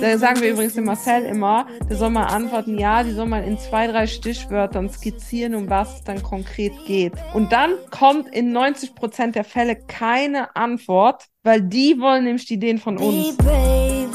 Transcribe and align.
Da 0.00 0.18
sagen 0.18 0.40
wir 0.40 0.50
übrigens 0.50 0.74
dem 0.74 0.84
Marcel 0.84 1.24
immer, 1.24 1.66
der 1.88 1.96
soll 1.96 2.10
mal 2.10 2.26
antworten, 2.26 2.78
ja, 2.78 3.02
die 3.02 3.12
soll 3.12 3.26
mal 3.26 3.44
in 3.44 3.58
zwei, 3.58 3.86
drei 3.86 4.06
Stichwörtern 4.06 4.88
skizzieren, 4.88 5.54
um 5.54 5.68
was 5.68 5.96
es 5.96 6.04
dann 6.04 6.22
konkret 6.22 6.72
geht. 6.86 7.12
Und 7.34 7.52
dann 7.52 7.72
kommt 7.90 8.28
in 8.34 8.52
90 8.52 8.94
Prozent 8.94 9.34
der 9.34 9.44
Fälle 9.44 9.76
keine 9.76 10.56
Antwort, 10.56 11.26
weil 11.42 11.60
die 11.60 12.00
wollen 12.00 12.24
nämlich 12.24 12.46
die 12.46 12.54
Ideen 12.54 12.78
von 12.78 12.96
uns. 12.98 13.36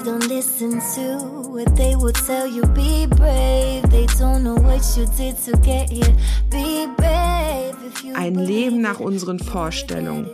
Don't 0.05 0.27
listen 0.27 0.79
to 0.93 1.49
what 1.49 1.75
they 1.75 1.95
will 1.95 2.13
tell 2.13 2.45
you. 2.47 2.61
Be 2.73 3.07
brave. 3.07 3.81
They 3.89 4.05
don't 4.19 4.41
know 4.41 4.55
what 4.55 4.83
you 4.95 5.05
did 5.17 5.35
to 5.45 5.57
get 5.61 5.89
here. 5.89 6.15
Be 6.51 6.87
brave. 6.95 7.75
Ein 8.13 8.35
Leben 8.35 8.81
nach 8.81 8.99
unseren 8.99 9.39
Vorstellungen. 9.39 10.29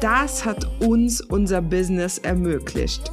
Das 0.00 0.44
hat 0.44 0.66
uns 0.80 1.20
unser 1.20 1.60
Business 1.60 2.16
ermöglicht. 2.18 3.12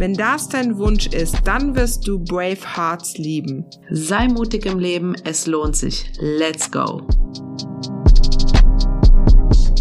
Wenn 0.00 0.14
das 0.14 0.48
dein 0.48 0.78
Wunsch 0.78 1.08
ist, 1.08 1.36
dann 1.44 1.76
wirst 1.76 2.08
du 2.08 2.18
Brave 2.18 2.74
Hearts 2.74 3.18
lieben. 3.18 3.66
Sei 3.90 4.28
mutig 4.28 4.64
im 4.64 4.78
Leben, 4.78 5.14
es 5.24 5.46
lohnt 5.46 5.76
sich. 5.76 6.10
Let's 6.18 6.70
go! 6.70 7.06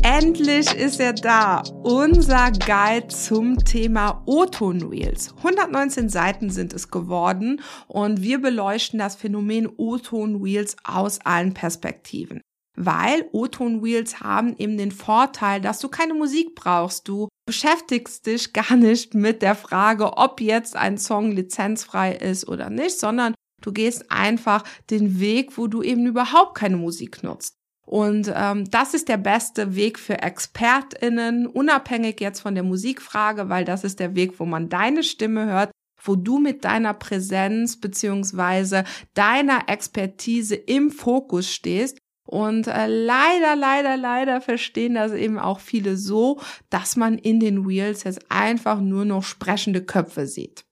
Endlich 0.03 0.76
ist 0.76 1.00
er 1.00 1.14
da, 1.14 1.64
unser 1.84 2.52
Guide 2.52 3.08
zum 3.08 3.64
Thema 3.64 4.22
O-Ton-Reels. 4.26 5.36
119 5.38 6.09
Seiten 6.09 6.50
sind 6.50 6.73
es 6.73 6.92
geworden 6.92 7.61
und 7.88 8.22
wir 8.22 8.42
beleuchten 8.42 9.00
das 9.00 9.16
Phänomen 9.16 9.70
O-Ton-Reels 9.78 10.76
aus 10.83 11.20
allen 11.23 11.54
Perspektiven. 11.54 12.42
Weil 12.76 13.30
O-Ton-Reels 13.31 14.20
haben 14.20 14.56
eben 14.58 14.78
den 14.78 14.92
Vorteil, 14.92 15.61
dass 15.61 15.80
du 15.80 15.88
keine 15.88 16.14
Musik 16.14 16.56
brauchst. 16.56 17.08
Du 17.08 17.30
beschäftigst 17.50 18.28
dich 18.28 18.53
gar 18.53 18.75
nicht 18.75 19.16
mit 19.16 19.42
der 19.42 19.55
Frage, 19.55 20.17
ob 20.17 20.39
jetzt 20.39 20.75
ein 20.75 21.00
Song 21.00 21.31
lizenzfrei 21.31 22.14
ist 22.14 22.47
oder 22.47 22.69
nicht, 22.69 23.00
sondern 23.00 23.33
du 23.64 23.72
gehst 23.72 24.11
einfach 24.11 24.64
den 24.92 25.19
Weg, 25.19 25.58
wo 25.58 25.66
du 25.66 25.81
eben 25.81 26.05
überhaupt 26.05 26.53
keine 26.53 26.77
Musik 26.77 27.23
nutzt. 27.23 27.55
Und 27.88 28.31
ähm, 28.36 28.70
das 28.70 28.94
ist 28.94 29.09
der 29.09 29.17
beste 29.17 29.75
Weg 29.75 29.97
für 29.97 30.22
ExpertInnen, 30.22 31.47
unabhängig 31.47 32.22
jetzt 32.22 32.39
von 32.39 32.53
der 32.53 32.64
Musikfrage, 32.64 33.50
weil 33.50 33.66
das 33.66 33.83
ist 33.83 34.00
der 34.00 34.14
Weg, 34.14 34.39
wo 34.39 34.45
man 34.45 34.70
deine 34.70 35.02
Stimme 35.02 35.47
hört, 35.47 35.72
wo 36.03 36.16
du 36.16 36.38
mit 36.38 36.64
deiner 36.66 36.94
Präsenz 36.94 37.80
beziehungsweise 37.80 38.83
deiner 39.16 39.70
Expertise 39.70 40.53
im 40.53 40.92
Fokus 40.92 41.52
stehst. 41.52 41.97
Und 42.30 42.67
äh, 42.67 42.85
leider, 42.85 43.55
leider, 43.55 43.97
leider 43.97 44.39
verstehen 44.39 44.94
das 44.94 45.13
eben 45.13 45.39
auch 45.39 45.59
viele 45.59 45.97
so, 45.97 46.39
dass 46.69 46.95
man 46.95 47.17
in 47.17 47.39
den 47.39 47.67
Wheels 47.67 48.03
jetzt 48.03 48.23
einfach 48.30 48.80
nur 48.81 49.03
noch 49.03 49.23
sprechende 49.23 49.83
Köpfe 49.83 50.27
sieht. 50.27 50.63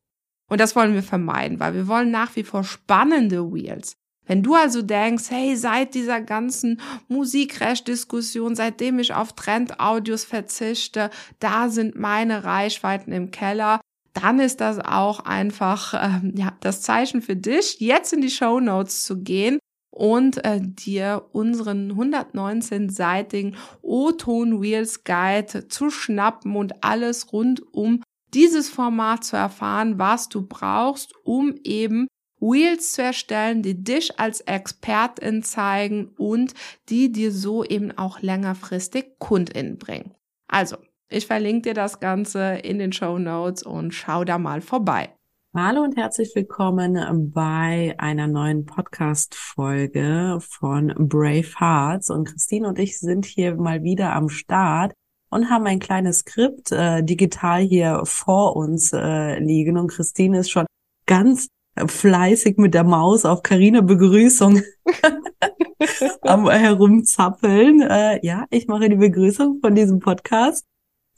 Und 0.52 0.61
das 0.61 0.75
wollen 0.75 0.94
wir 0.94 1.02
vermeiden, 1.02 1.59
weil 1.59 1.73
wir 1.73 1.88
wollen 1.88 2.11
nach 2.11 2.36
wie 2.36 2.44
vor 2.44 2.64
spannende 2.64 3.52
Wheels. 3.52 3.94
Wenn 4.27 4.44
du 4.44 4.53
also 4.53 4.83
denkst, 4.83 5.31
hey, 5.31 5.55
seit 5.55 5.95
dieser 5.95 6.22
ganzen 6.22 6.80
Musikrecht-Diskussion, 7.08 8.55
seitdem 8.55 8.99
ich 8.99 9.16
auf 9.16 9.33
Trend-Audios 9.33 10.26
verzichte, 10.26 11.09
da 11.39 11.70
sind 11.70 11.98
meine 11.98 12.43
Reichweiten 12.43 13.11
im 13.11 13.32
Keller, 13.32 13.82
dann 14.14 14.39
ist 14.39 14.61
das 14.61 14.77
auch 14.77 15.21
einfach 15.21 15.95
ähm, 15.95 16.33
ja 16.37 16.55
das 16.59 16.83
Zeichen 16.83 17.23
für 17.23 17.36
dich, 17.36 17.80
jetzt 17.80 18.14
in 18.14 18.21
die 18.21 18.30
Show 18.30 18.59
Notes 18.59 19.05
zu 19.05 19.23
gehen 19.23 19.58
und 19.97 20.45
äh, 20.45 20.61
dir 20.61 21.25
unseren 21.31 21.91
119-seitigen 21.93 23.55
O-Ton 23.81 24.61
Wheels 24.61 25.03
Guide 25.03 25.67
zu 25.69 25.89
schnappen 25.89 26.55
und 26.55 26.83
alles 26.83 27.33
rund 27.33 27.61
um 27.73 28.03
dieses 28.33 28.69
Format 28.69 29.23
zu 29.23 29.37
erfahren, 29.37 29.97
was 29.97 30.30
du 30.30 30.45
brauchst, 30.45 31.13
um 31.23 31.55
eben 31.63 32.08
Wheels 32.39 32.91
zu 32.91 33.02
erstellen, 33.02 33.63
die 33.63 33.83
dich 33.83 34.19
als 34.19 34.41
Expertin 34.41 35.41
zeigen 35.41 36.09
und 36.17 36.53
die 36.89 37.11
dir 37.11 37.31
so 37.31 37.64
eben 37.64 37.97
auch 37.97 38.21
längerfristig 38.21 39.17
KundInnen 39.17 39.79
bringen. 39.79 40.14
Also, 40.47 40.77
ich 41.09 41.25
verlinke 41.25 41.69
dir 41.69 41.73
das 41.73 41.99
Ganze 41.99 42.55
in 42.64 42.77
den 42.77 42.93
Show 42.93 43.17
Notes 43.17 43.64
und 43.64 43.93
schau 43.93 44.23
da 44.23 44.37
mal 44.37 44.61
vorbei. 44.61 45.17
Hallo 45.60 45.82
und 45.82 45.98
herzlich 45.98 46.36
willkommen 46.36 47.32
bei 47.34 47.95
einer 47.98 48.28
neuen 48.28 48.68
Podcast-Folge 48.68 50.38
von 50.40 50.94
Brave 50.95 51.48
Hearts. 51.60 52.12
Und 52.12 52.26
Christine 52.26 52.68
und 52.68 52.78
ich 52.78 53.00
sind 53.00 53.26
hier 53.26 53.56
mal 53.56 53.82
wieder 53.82 54.14
am 54.14 54.30
Start 54.30 54.94
und 55.32 55.50
haben 55.50 55.66
ein 55.66 55.80
kleines 55.80 56.20
Skript 56.20 56.72
äh, 56.72 57.02
digital 57.02 57.62
hier 57.62 58.04
vor 58.04 58.56
uns 58.56 58.94
äh, 58.94 59.40
liegen. 59.40 59.80
Und 59.80 59.88
Christine 59.88 60.42
ist 60.42 60.52
schon 60.52 60.68
ganz 61.08 61.48
fleißig 61.88 62.58
mit 62.58 62.76
der 62.76 62.84
Maus 62.84 63.26
auf 63.26 63.42
Karina 63.42 63.82
Begrüßung 63.82 64.62
am 66.22 66.48
herumzappeln. 66.52 67.82
Äh, 67.82 68.24
ja, 68.24 68.45
ich 68.52 68.68
mache 68.68 68.89
die 68.89 68.95
Begrüßung 68.95 69.58
von 69.60 69.74
diesem 69.74 70.02
Podcast. 70.02 70.66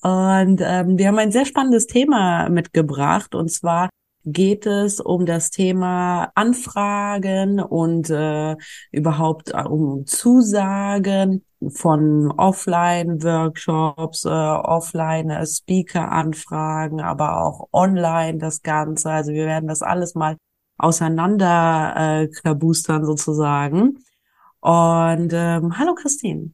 Und 0.02 0.62
ähm, 0.64 0.98
wir 0.98 1.10
haben 1.10 1.18
ein 1.18 1.34
sehr 1.34 1.46
spannendes 1.46 1.88
Thema 1.88 2.48
mitgebracht. 2.48 3.36
Und 3.36 3.52
zwar 3.52 3.90
geht 4.25 4.66
es 4.66 5.00
um 5.00 5.25
das 5.25 5.50
Thema 5.50 6.31
Anfragen 6.35 7.59
und 7.59 8.09
äh, 8.09 8.56
überhaupt 8.91 9.52
äh, 9.53 9.63
um 9.63 10.06
Zusagen 10.06 11.46
von 11.68 12.31
Offline-Workshops, 12.31 14.25
äh, 14.25 14.29
Offline-Speaker-Anfragen, 14.29 17.02
aber 17.02 17.41
auch 17.41 17.68
online 17.72 18.38
das 18.38 18.62
Ganze. 18.62 19.09
Also 19.12 19.34
wir 19.34 19.46
werden 19.46 19.68
das 19.68 19.81
alles 19.81 20.16
mal 20.16 20.38
auseinander 20.78 21.94
äh, 21.97 22.28
klabustern 22.28 23.06
sozusagen. 23.06 24.00
Und 24.62 25.31
ähm, 25.34 25.78
hallo 25.78 25.96
Christine. 25.96 26.52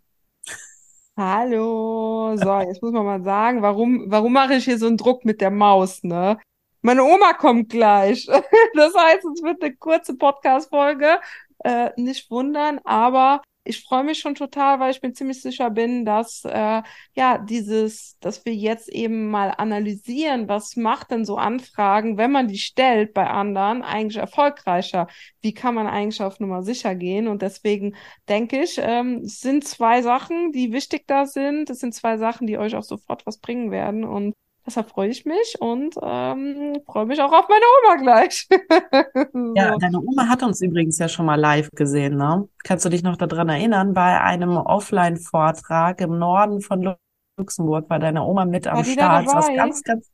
Hallo. 1.17 2.35
So, 2.35 2.59
jetzt 2.59 2.81
muss 2.81 2.91
man 2.91 3.05
mal 3.05 3.23
sagen, 3.23 3.61
warum, 3.61 4.05
warum 4.07 4.33
mache 4.33 4.55
ich 4.55 4.65
hier 4.65 4.77
so 4.77 4.87
einen 4.87 4.97
Druck 4.97 5.23
mit 5.23 5.39
der 5.39 5.51
Maus, 5.51 6.03
ne? 6.03 6.37
Meine 6.85 7.03
Oma 7.03 7.33
kommt 7.33 7.69
gleich. 7.69 8.27
Das 8.75 8.93
heißt, 8.95 9.25
es 9.25 9.41
wird 9.41 9.63
eine 9.63 9.75
kurze 9.75 10.15
Podcast-Folge. 10.15 11.19
Äh, 11.63 11.89
nicht 11.97 12.29
wundern, 12.29 12.79
aber 12.83 13.41
ich 13.63 13.81
freue 13.83 14.03
mich 14.03 14.19
schon 14.19 14.35
total, 14.35 14.79
weil 14.79 14.91
ich 14.91 15.01
mir 15.01 15.11
ziemlich 15.13 15.41
sicher 15.41 15.71
bin, 15.71 16.05
dass 16.05 16.45
äh, 16.45 16.83
ja 17.15 17.37
dieses, 17.39 18.19
dass 18.19 18.45
wir 18.45 18.53
jetzt 18.53 18.89
eben 18.89 19.31
mal 19.31 19.51
analysieren, 19.57 20.47
was 20.47 20.75
macht 20.75 21.09
denn 21.09 21.25
so 21.25 21.37
Anfragen, 21.37 22.17
wenn 22.17 22.31
man 22.31 22.47
die 22.47 22.59
stellt 22.59 23.15
bei 23.15 23.27
anderen, 23.27 23.81
eigentlich 23.81 24.17
erfolgreicher? 24.17 25.07
Wie 25.41 25.55
kann 25.55 25.73
man 25.73 25.87
eigentlich 25.87 26.21
auf 26.21 26.39
Nummer 26.39 26.61
sicher 26.61 26.93
gehen? 26.93 27.27
Und 27.27 27.41
deswegen 27.41 27.95
denke 28.29 28.61
ich, 28.61 28.77
ähm, 28.79 29.23
es 29.25 29.39
sind 29.39 29.67
zwei 29.67 30.03
Sachen, 30.03 30.51
die 30.51 30.71
wichtig 30.71 31.07
da 31.07 31.25
sind. 31.25 31.71
Es 31.71 31.79
sind 31.79 31.95
zwei 31.95 32.17
Sachen, 32.17 32.45
die 32.45 32.59
euch 32.59 32.75
auch 32.75 32.83
sofort 32.83 33.25
was 33.25 33.39
bringen 33.39 33.71
werden. 33.71 34.03
Und 34.03 34.35
Deshalb 34.65 34.89
freue 34.89 35.09
ich 35.09 35.25
mich 35.25 35.57
und 35.59 35.95
ähm, 36.01 36.81
freue 36.87 37.05
mich 37.05 37.21
auch 37.21 37.31
auf 37.31 37.47
meine 37.47 37.65
Oma 37.83 37.95
gleich. 38.01 38.47
so. 39.33 39.53
Ja, 39.55 39.77
deine 39.77 39.99
Oma 39.99 40.27
hat 40.27 40.41
uns 40.41 40.59
übrigens 40.61 40.97
ja 40.97 41.07
schon 41.07 41.27
mal 41.27 41.39
live 41.39 41.69
gesehen, 41.75 42.17
ne? 42.17 42.49
Kannst 42.63 42.83
du 42.83 42.89
dich 42.89 43.03
noch 43.03 43.15
daran 43.15 43.49
erinnern? 43.49 43.93
Bei 43.93 44.19
einem 44.21 44.57
Offline-Vortrag 44.57 46.01
im 46.01 46.17
Norden 46.17 46.61
von 46.61 46.95
Luxemburg 47.37 47.89
war 47.89 47.99
deine 47.99 48.23
Oma 48.23 48.45
mit 48.45 48.65
am 48.65 48.83
Start. 48.83 49.29
Saß 49.29 49.47
ganz, 49.55 49.83
ganz, 49.83 50.09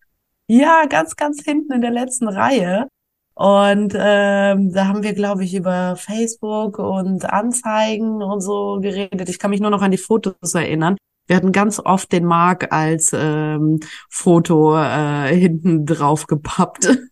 ja, 0.47 0.85
ganz, 0.85 1.15
ganz 1.15 1.43
hinten 1.43 1.71
in 1.71 1.81
der 1.81 1.91
letzten 1.91 2.27
Reihe. 2.27 2.89
Und 3.33 3.93
ähm, 3.97 4.73
da 4.73 4.87
haben 4.87 5.03
wir, 5.03 5.13
glaube 5.13 5.45
ich, 5.45 5.55
über 5.55 5.95
Facebook 5.95 6.77
und 6.77 7.25
Anzeigen 7.25 8.21
und 8.21 8.41
so 8.41 8.79
geredet. 8.81 9.29
Ich 9.29 9.39
kann 9.39 9.51
mich 9.51 9.61
nur 9.61 9.71
noch 9.71 9.81
an 9.81 9.91
die 9.91 9.97
Fotos 9.97 10.53
erinnern. 10.53 10.97
Wir 11.31 11.37
hatten 11.37 11.53
ganz 11.53 11.79
oft 11.79 12.11
den 12.11 12.25
Mark 12.25 12.73
als 12.73 13.13
ähm, 13.13 13.79
Foto 14.09 14.75
äh, 14.75 15.33
hinten 15.33 15.85
drauf 15.85 16.27
gepappt. 16.27 16.89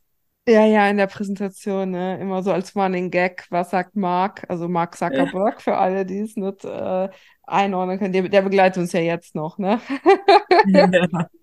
Ja, 0.48 0.66
ja, 0.66 0.90
in 0.90 0.98
der 0.98 1.06
Präsentation, 1.06 1.92
ne? 1.92 2.20
Immer 2.20 2.42
so 2.42 2.52
als 2.52 2.76
Running 2.76 3.12
Gag, 3.12 3.46
was 3.52 3.70
sagt 3.70 3.96
Mark, 3.96 4.46
also 4.50 4.68
Mark 4.68 4.98
Zuckerberg, 4.98 5.54
ja. 5.54 5.60
für 5.60 5.78
alle, 5.78 6.08
die 6.08 6.22
es 6.22 6.36
nicht 6.36 6.66
äh, 6.66 7.08
einordnen 7.44 8.00
können. 8.00 8.14
Der, 8.14 8.28
der 8.28 8.42
begleitet 8.42 8.82
uns 8.82 8.92
ja 8.92 9.00
jetzt 9.00 9.36
noch, 9.36 9.60
ne? 9.60 9.80
Ja, 10.66 10.90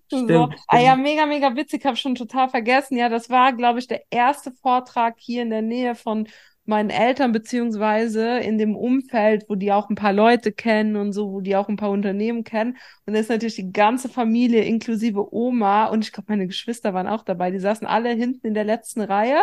stimmt, 0.07 0.29
so. 0.29 0.49
Ah 0.67 0.79
ja, 0.79 0.97
mega, 0.97 1.25
mega 1.25 1.55
witzig, 1.55 1.85
habe 1.85 1.95
schon 1.95 2.15
total 2.15 2.49
vergessen. 2.49 2.97
Ja, 2.97 3.07
das 3.07 3.29
war, 3.29 3.53
glaube 3.53 3.79
ich, 3.79 3.87
der 3.87 4.01
erste 4.09 4.51
Vortrag 4.51 5.15
hier 5.19 5.43
in 5.43 5.51
der 5.51 5.61
Nähe 5.61 5.95
von 5.95 6.27
meinen 6.67 6.89
Eltern 6.89 7.31
beziehungsweise 7.31 8.39
in 8.39 8.57
dem 8.57 8.75
Umfeld, 8.75 9.45
wo 9.49 9.55
die 9.55 9.71
auch 9.71 9.89
ein 9.89 9.95
paar 9.95 10.13
Leute 10.13 10.51
kennen 10.51 10.95
und 10.95 11.13
so, 11.13 11.31
wo 11.31 11.41
die 11.41 11.55
auch 11.55 11.69
ein 11.69 11.77
paar 11.77 11.91
Unternehmen 11.91 12.43
kennen. 12.43 12.77
Und 13.05 13.13
da 13.13 13.19
ist 13.19 13.29
natürlich 13.29 13.55
die 13.55 13.71
ganze 13.71 14.09
Familie 14.09 14.63
inklusive 14.63 15.33
Oma 15.33 15.85
und 15.85 16.03
ich 16.03 16.11
glaube, 16.11 16.27
meine 16.29 16.47
Geschwister 16.47 16.93
waren 16.93 17.07
auch 17.07 17.23
dabei. 17.23 17.51
Die 17.51 17.59
saßen 17.59 17.87
alle 17.87 18.09
hinten 18.09 18.47
in 18.47 18.53
der 18.53 18.65
letzten 18.65 19.01
Reihe 19.01 19.39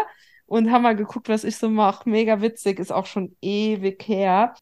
und 0.47 0.71
haben 0.71 0.82
mal 0.82 0.97
geguckt, 0.97 1.29
was 1.29 1.44
ich 1.44 1.56
so 1.56 1.69
mache. 1.69 2.09
Mega 2.09 2.41
witzig, 2.41 2.79
ist 2.79 2.93
auch 2.93 3.06
schon 3.06 3.37
ewig 3.41 4.06
her. 4.06 4.55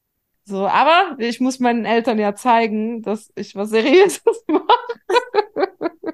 So, 0.44 0.66
aber 0.66 1.16
ich 1.18 1.40
muss 1.40 1.60
meinen 1.60 1.84
Eltern 1.84 2.18
ja 2.18 2.34
zeigen, 2.34 3.02
dass 3.02 3.30
ich 3.36 3.54
was 3.54 3.70
Seriöses 3.70 4.44
mache. 4.48 5.71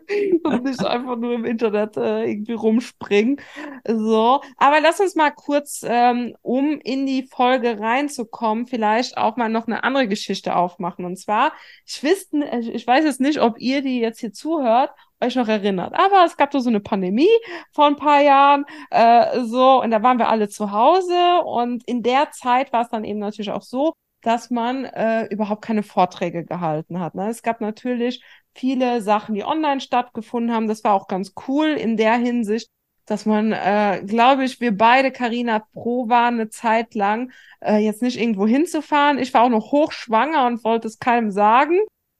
und 0.44 0.64
nicht 0.64 0.84
einfach 0.84 1.16
nur 1.16 1.34
im 1.34 1.44
Internet 1.44 1.96
äh, 1.96 2.24
irgendwie 2.24 2.52
rumspringen. 2.52 3.40
So, 3.86 4.40
aber 4.56 4.80
lass 4.80 5.00
uns 5.00 5.14
mal 5.14 5.30
kurz, 5.30 5.84
ähm, 5.86 6.34
um 6.42 6.80
in 6.80 7.06
die 7.06 7.24
Folge 7.24 7.78
reinzukommen, 7.78 8.66
vielleicht 8.66 9.16
auch 9.16 9.36
mal 9.36 9.48
noch 9.48 9.66
eine 9.66 9.84
andere 9.84 10.08
Geschichte 10.08 10.56
aufmachen. 10.56 11.04
Und 11.04 11.16
zwar, 11.16 11.52
ich 11.86 12.02
wüsste, 12.02 12.44
ich 12.72 12.86
weiß 12.86 13.04
jetzt 13.04 13.20
nicht, 13.20 13.40
ob 13.40 13.58
ihr, 13.60 13.82
die 13.82 14.00
jetzt 14.00 14.20
hier 14.20 14.32
zuhört, 14.32 14.90
euch 15.20 15.34
noch 15.36 15.48
erinnert. 15.48 15.94
Aber 15.94 16.24
es 16.24 16.36
gab 16.36 16.50
doch 16.50 16.60
so 16.60 16.68
eine 16.68 16.80
Pandemie 16.80 17.28
vor 17.72 17.86
ein 17.86 17.96
paar 17.96 18.20
Jahren, 18.20 18.64
äh, 18.90 19.40
so, 19.40 19.82
und 19.82 19.90
da 19.90 20.02
waren 20.02 20.18
wir 20.18 20.28
alle 20.28 20.48
zu 20.48 20.72
Hause. 20.72 21.42
Und 21.44 21.86
in 21.86 22.02
der 22.02 22.30
Zeit 22.30 22.72
war 22.72 22.82
es 22.82 22.88
dann 22.88 23.04
eben 23.04 23.18
natürlich 23.18 23.50
auch 23.50 23.62
so, 23.62 23.94
dass 24.22 24.50
man 24.50 24.84
äh, 24.84 25.24
überhaupt 25.26 25.62
keine 25.62 25.82
Vorträge 25.82 26.44
gehalten 26.44 27.00
hat. 27.00 27.14
Ne? 27.14 27.28
Es 27.28 27.42
gab 27.42 27.60
natürlich 27.60 28.22
viele 28.58 29.00
Sachen, 29.02 29.34
die 29.34 29.44
online 29.44 29.80
stattgefunden 29.80 30.54
haben. 30.54 30.68
Das 30.68 30.84
war 30.84 30.94
auch 30.94 31.08
ganz 31.08 31.34
cool 31.46 31.68
in 31.68 31.96
der 31.96 32.14
Hinsicht, 32.14 32.68
dass 33.06 33.24
man, 33.26 33.52
äh, 33.52 34.02
glaube 34.06 34.44
ich, 34.44 34.60
wir 34.60 34.76
beide, 34.76 35.10
Karina, 35.10 35.60
pro 35.72 36.08
waren 36.08 36.34
eine 36.34 36.48
Zeit 36.50 36.94
lang, 36.94 37.32
äh, 37.60 37.78
jetzt 37.78 38.02
nicht 38.02 38.20
irgendwo 38.20 38.46
hinzufahren. 38.46 39.18
Ich 39.18 39.32
war 39.32 39.44
auch 39.44 39.48
noch 39.48 39.72
hochschwanger 39.72 40.46
und 40.46 40.64
wollte 40.64 40.88
es 40.88 40.98
keinem 40.98 41.30
sagen. 41.30 41.78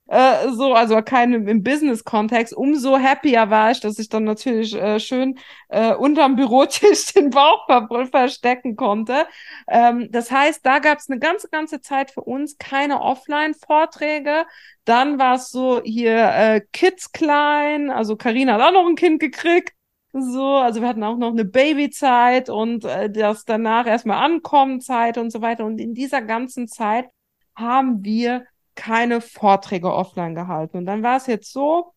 Äh, 0.08 0.50
so, 0.52 0.72
also 0.72 1.00
keinem 1.02 1.46
im 1.48 1.62
Business-Kontext. 1.62 2.54
Umso 2.54 2.98
happier 2.98 3.50
war 3.50 3.70
ich, 3.70 3.80
dass 3.80 3.98
ich 3.98 4.08
dann 4.08 4.24
natürlich 4.24 4.74
äh, 4.74 4.98
schön 4.98 5.38
äh, 5.68 5.94
unterm 5.94 6.34
Bürotisch 6.34 7.06
den 7.14 7.28
Bauch 7.30 7.66
ver 7.66 7.88
verstecken 8.10 8.74
konnte. 8.74 9.26
Ähm, 9.68 10.08
das 10.10 10.30
heißt, 10.30 10.64
da 10.64 10.78
gab 10.78 10.98
es 10.98 11.10
eine 11.10 11.18
ganze, 11.18 11.48
ganze 11.50 11.82
Zeit 11.82 12.10
für 12.10 12.22
uns 12.22 12.56
keine 12.56 13.02
Offline-Vorträge. 13.02 14.46
Dann 14.86 15.18
war 15.18 15.34
es 15.34 15.50
so 15.50 15.82
hier 15.84 16.16
äh, 16.16 16.62
Kids 16.72 17.12
klein, 17.12 17.90
also 17.90 18.16
Karina 18.16 18.54
hat 18.54 18.62
auch 18.62 18.72
noch 18.72 18.88
ein 18.88 18.96
Kind 18.96 19.20
gekriegt. 19.20 19.74
So, 20.14 20.54
also 20.56 20.80
wir 20.80 20.88
hatten 20.88 21.04
auch 21.04 21.18
noch 21.18 21.32
eine 21.32 21.44
Babyzeit 21.44 22.48
und 22.48 22.84
äh, 22.86 23.10
das 23.10 23.44
danach 23.44 23.86
erstmal 23.86 24.24
ankommen 24.24 24.80
Zeit 24.80 25.18
und 25.18 25.30
so 25.30 25.42
weiter. 25.42 25.66
Und 25.66 25.78
in 25.78 25.92
dieser 25.92 26.22
ganzen 26.22 26.66
Zeit 26.66 27.10
haben 27.54 28.02
wir 28.04 28.46
keine 28.78 29.20
Vorträge 29.20 29.92
offline 29.92 30.34
gehalten. 30.36 30.78
Und 30.78 30.86
dann 30.86 31.02
war 31.02 31.16
es 31.16 31.26
jetzt 31.26 31.52
so, 31.52 31.94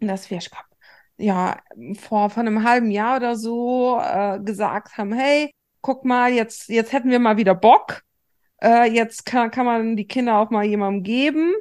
dass 0.00 0.30
wir, 0.30 0.38
ich 0.38 0.50
glaube, 0.50 0.66
ja, 1.18 1.58
vor, 1.94 2.30
vor 2.30 2.40
einem 2.40 2.64
halben 2.64 2.90
Jahr 2.90 3.18
oder 3.18 3.36
so 3.36 4.00
äh, 4.00 4.40
gesagt 4.40 4.98
haben, 4.98 5.12
hey, 5.12 5.52
guck 5.82 6.04
mal, 6.04 6.32
jetzt, 6.32 6.68
jetzt 6.68 6.92
hätten 6.92 7.10
wir 7.10 7.20
mal 7.20 7.36
wieder 7.36 7.54
Bock. 7.54 8.02
Äh, 8.62 8.90
jetzt 8.92 9.24
kann, 9.26 9.50
kann 9.50 9.66
man 9.66 9.96
die 9.96 10.06
Kinder 10.06 10.38
auch 10.38 10.50
mal 10.50 10.64
jemandem 10.64 11.04
geben. 11.04 11.54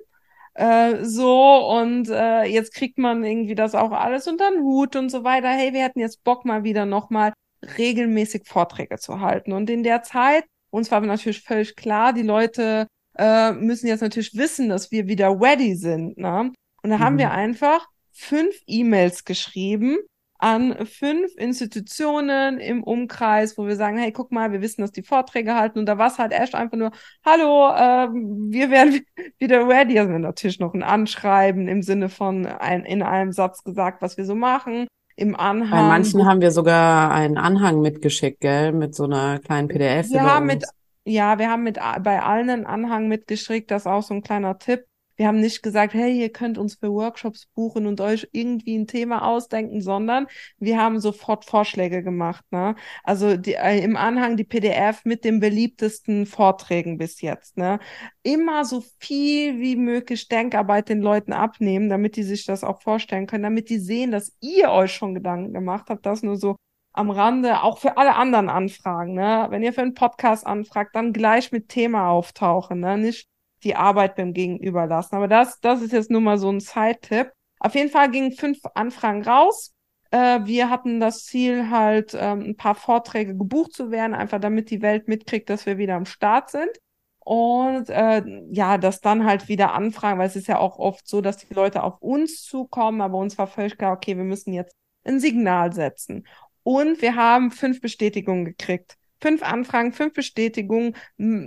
Äh, 0.55 1.05
so, 1.05 1.57
und 1.79 2.09
äh, 2.09 2.43
jetzt 2.43 2.73
kriegt 2.73 2.97
man 2.97 3.23
irgendwie 3.23 3.55
das 3.55 3.75
auch 3.75 3.91
alles 3.91 4.27
unter 4.27 4.49
den 4.51 4.61
Hut 4.63 4.95
und 4.95 5.09
so 5.09 5.23
weiter. 5.23 5.49
Hey, 5.49 5.73
wir 5.73 5.83
hätten 5.83 5.99
jetzt 5.99 6.23
Bock 6.23 6.45
mal 6.45 6.63
wieder 6.63 6.85
nochmal 6.85 7.33
regelmäßig 7.77 8.47
Vorträge 8.47 8.97
zu 8.97 9.19
halten. 9.19 9.53
Und 9.53 9.69
in 9.69 9.83
der 9.83 10.03
Zeit, 10.03 10.45
uns 10.71 10.91
war 10.91 11.01
natürlich 11.01 11.43
völlig 11.43 11.75
klar, 11.75 12.13
die 12.13 12.23
Leute 12.23 12.87
äh, 13.19 13.51
müssen 13.51 13.87
jetzt 13.87 14.01
natürlich 14.01 14.35
wissen, 14.35 14.69
dass 14.69 14.91
wir 14.91 15.07
wieder 15.07 15.29
ready 15.29 15.75
sind. 15.75 16.17
Ne? 16.17 16.51
Und 16.81 16.89
da 16.89 16.97
mhm. 16.97 17.03
haben 17.03 17.17
wir 17.17 17.31
einfach 17.31 17.85
fünf 18.11 18.55
E-Mails 18.65 19.25
geschrieben 19.25 19.97
an 20.41 20.85
fünf 20.85 21.35
Institutionen 21.35 22.59
im 22.59 22.81
Umkreis, 22.81 23.57
wo 23.57 23.67
wir 23.67 23.75
sagen, 23.75 23.97
hey, 23.97 24.13
guck 24.13 24.31
mal, 24.31 24.53
wir 24.53 24.61
wissen, 24.61 24.81
dass 24.81 24.93
die 24.93 25.03
Vorträge 25.03 25.53
halten. 25.53 25.79
Und 25.79 25.85
da 25.85 25.97
war 25.97 26.07
es 26.07 26.17
halt 26.17 26.31
echt 26.31 26.55
einfach 26.55 26.77
nur, 26.77 26.91
hallo, 27.25 27.69
äh, 27.75 28.07
wir 28.49 28.71
werden 28.71 29.01
wieder 29.37 29.67
ready. 29.67 29.99
Also 29.99 30.13
natürlich 30.13 30.59
noch 30.59 30.73
ein 30.73 30.83
Anschreiben 30.83 31.67
im 31.67 31.81
Sinne 31.81 32.07
von 32.07 32.45
ein, 32.45 32.85
in 32.85 33.03
einem 33.03 33.33
Satz 33.33 33.63
gesagt, 33.65 34.01
was 34.01 34.15
wir 34.15 34.23
so 34.23 34.33
machen. 34.33 34.87
Im 35.17 35.35
Anhang. 35.35 35.71
Bei 35.71 35.81
manchen 35.81 36.25
haben 36.25 36.39
wir 36.39 36.51
sogar 36.51 37.11
einen 37.11 37.37
Anhang 37.37 37.81
mitgeschickt, 37.81 38.39
gell, 38.39 38.71
mit 38.71 38.95
so 38.95 39.03
einer 39.03 39.39
kleinen 39.39 39.67
PDF. 39.67 40.07
Haben 40.13 40.45
mit 40.45 40.63
ja, 41.09 41.39
wir 41.39 41.49
haben 41.49 41.63
mit 41.63 41.75
bei 41.75 42.21
allen 42.21 42.49
einen 42.49 42.65
Anhang 42.65 43.07
mitgeschickt, 43.07 43.71
das 43.71 43.83
ist 43.83 43.87
auch 43.87 44.03
so 44.03 44.13
ein 44.13 44.21
kleiner 44.21 44.59
Tipp. 44.59 44.85
Wir 45.15 45.27
haben 45.27 45.41
nicht 45.41 45.63
gesagt, 45.63 45.93
hey, 45.93 46.17
ihr 46.17 46.31
könnt 46.31 46.57
uns 46.57 46.75
für 46.75 46.93
Workshops 46.93 47.47
buchen 47.53 47.87
und 47.87 47.99
euch 47.99 48.29
irgendwie 48.31 48.77
ein 48.77 48.87
Thema 48.87 49.27
ausdenken, 49.27 49.81
sondern 49.81 50.27
wir 50.59 50.77
haben 50.79 51.01
sofort 51.01 51.43
Vorschläge 51.43 52.03
gemacht. 52.03 52.45
Ne? 52.51 52.75
Also 53.03 53.35
die, 53.35 53.55
äh, 53.55 53.83
im 53.83 53.97
Anhang 53.97 54.37
die 54.37 54.45
PDF 54.45 55.03
mit 55.03 55.25
den 55.25 55.41
beliebtesten 55.41 56.25
Vorträgen 56.25 56.97
bis 56.97 57.19
jetzt. 57.19 57.57
Ne? 57.57 57.79
Immer 58.23 58.63
so 58.63 58.81
viel 58.99 59.59
wie 59.59 59.75
möglich 59.75 60.29
Denkarbeit 60.29 60.87
den 60.87 61.01
Leuten 61.01 61.33
abnehmen, 61.33 61.89
damit 61.89 62.15
die 62.15 62.23
sich 62.23 62.45
das 62.45 62.63
auch 62.63 62.81
vorstellen 62.81 63.27
können, 63.27 63.43
damit 63.43 63.69
die 63.69 63.79
sehen, 63.79 64.11
dass 64.11 64.37
ihr 64.39 64.69
euch 64.71 64.93
schon 64.93 65.15
Gedanken 65.15 65.53
gemacht 65.53 65.89
habt. 65.89 66.05
Das 66.05 66.23
nur 66.23 66.37
so 66.37 66.55
am 66.99 67.09
Rande, 67.09 67.63
auch 67.63 67.77
für 67.77 67.97
alle 67.97 68.15
anderen 68.15 68.49
Anfragen. 68.49 69.13
Ne? 69.13 69.47
Wenn 69.49 69.63
ihr 69.63 69.73
für 69.73 69.81
einen 69.81 69.93
Podcast 69.93 70.45
anfragt, 70.45 70.95
dann 70.95 71.13
gleich 71.13 71.51
mit 71.51 71.69
Thema 71.69 72.09
auftauchen, 72.09 72.81
ne? 72.81 72.97
nicht 72.97 73.29
die 73.63 73.75
Arbeit 73.75 74.15
beim 74.15 74.33
Gegenüber 74.33 74.85
lassen. 74.85 75.15
Aber 75.15 75.27
das, 75.27 75.59
das 75.61 75.81
ist 75.81 75.93
jetzt 75.93 76.11
nur 76.11 76.21
mal 76.21 76.37
so 76.37 76.51
ein 76.51 76.59
Side-Tipp. 76.59 77.31
Auf 77.59 77.73
jeden 77.75 77.89
Fall 77.89 78.11
gingen 78.11 78.33
fünf 78.33 78.59
Anfragen 78.75 79.23
raus. 79.23 79.73
Äh, 80.11 80.41
wir 80.43 80.69
hatten 80.69 80.99
das 80.99 81.23
Ziel, 81.23 81.69
halt 81.69 82.15
ähm, 82.19 82.41
ein 82.41 82.57
paar 82.57 82.75
Vorträge 82.75 83.35
gebucht 83.35 83.73
zu 83.73 83.91
werden, 83.91 84.13
einfach 84.13 84.39
damit 84.39 84.69
die 84.69 84.81
Welt 84.81 85.07
mitkriegt, 85.07 85.49
dass 85.49 85.65
wir 85.65 85.77
wieder 85.77 85.95
am 85.95 86.05
Start 86.05 86.49
sind. 86.49 86.71
Und 87.19 87.89
äh, 87.89 88.23
ja, 88.51 88.77
das 88.77 89.01
dann 89.01 89.25
halt 89.25 89.47
wieder 89.47 89.73
anfragen, 89.73 90.19
weil 90.19 90.27
es 90.27 90.35
ist 90.35 90.47
ja 90.47 90.57
auch 90.57 90.79
oft 90.79 91.07
so, 91.07 91.21
dass 91.21 91.37
die 91.37 91.53
Leute 91.53 91.83
auf 91.83 92.01
uns 92.01 92.43
zukommen, 92.43 93.01
aber 93.01 93.17
uns 93.17 93.37
war 93.37 93.47
völlig 93.47 93.77
klar, 93.77 93.93
okay, 93.93 94.17
wir 94.17 94.23
müssen 94.23 94.51
jetzt 94.51 94.75
ein 95.05 95.19
Signal 95.19 95.71
setzen. 95.73 96.25
Und 96.63 97.01
wir 97.01 97.15
haben 97.15 97.51
fünf 97.51 97.81
Bestätigungen 97.81 98.45
gekriegt. 98.45 98.97
Fünf 99.21 99.43
Anfragen, 99.43 99.91
fünf 99.91 100.13
Bestätigungen. 100.13 100.95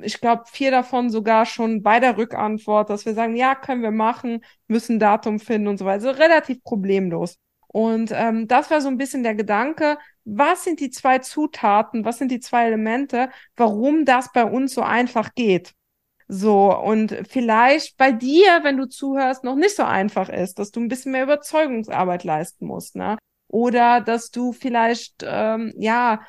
Ich 0.02 0.20
glaube, 0.20 0.44
vier 0.50 0.70
davon 0.70 1.10
sogar 1.10 1.46
schon 1.46 1.82
bei 1.82 2.00
der 2.00 2.18
Rückantwort, 2.18 2.90
dass 2.90 3.06
wir 3.06 3.14
sagen, 3.14 3.34
ja, 3.34 3.54
können 3.54 3.82
wir 3.82 3.90
machen, 3.90 4.44
müssen 4.66 4.98
Datum 4.98 5.40
finden 5.40 5.68
und 5.68 5.78
so 5.78 5.86
weiter. 5.86 6.08
Also 6.08 6.20
relativ 6.20 6.62
problemlos. 6.62 7.38
Und 7.68 8.10
ähm, 8.12 8.46
das 8.46 8.70
war 8.70 8.82
so 8.82 8.88
ein 8.88 8.98
bisschen 8.98 9.22
der 9.22 9.34
Gedanke, 9.34 9.96
was 10.24 10.64
sind 10.64 10.80
die 10.80 10.90
zwei 10.90 11.18
Zutaten, 11.20 12.04
was 12.04 12.18
sind 12.18 12.30
die 12.30 12.40
zwei 12.40 12.66
Elemente, 12.66 13.30
warum 13.56 14.04
das 14.04 14.30
bei 14.32 14.44
uns 14.44 14.74
so 14.74 14.82
einfach 14.82 15.34
geht. 15.34 15.72
So, 16.28 16.74
und 16.78 17.16
vielleicht 17.28 17.96
bei 17.96 18.12
dir, 18.12 18.60
wenn 18.62 18.76
du 18.76 18.88
zuhörst, 18.88 19.44
noch 19.44 19.56
nicht 19.56 19.76
so 19.76 19.82
einfach 19.84 20.28
ist, 20.28 20.58
dass 20.58 20.70
du 20.70 20.80
ein 20.80 20.88
bisschen 20.88 21.12
mehr 21.12 21.24
Überzeugungsarbeit 21.24 22.24
leisten 22.24 22.66
musst, 22.66 22.96
ne? 22.96 23.16
Oder 23.52 24.00
dass 24.00 24.30
du 24.30 24.52
vielleicht 24.52 25.24
ähm, 25.24 25.72
ja 25.76 26.20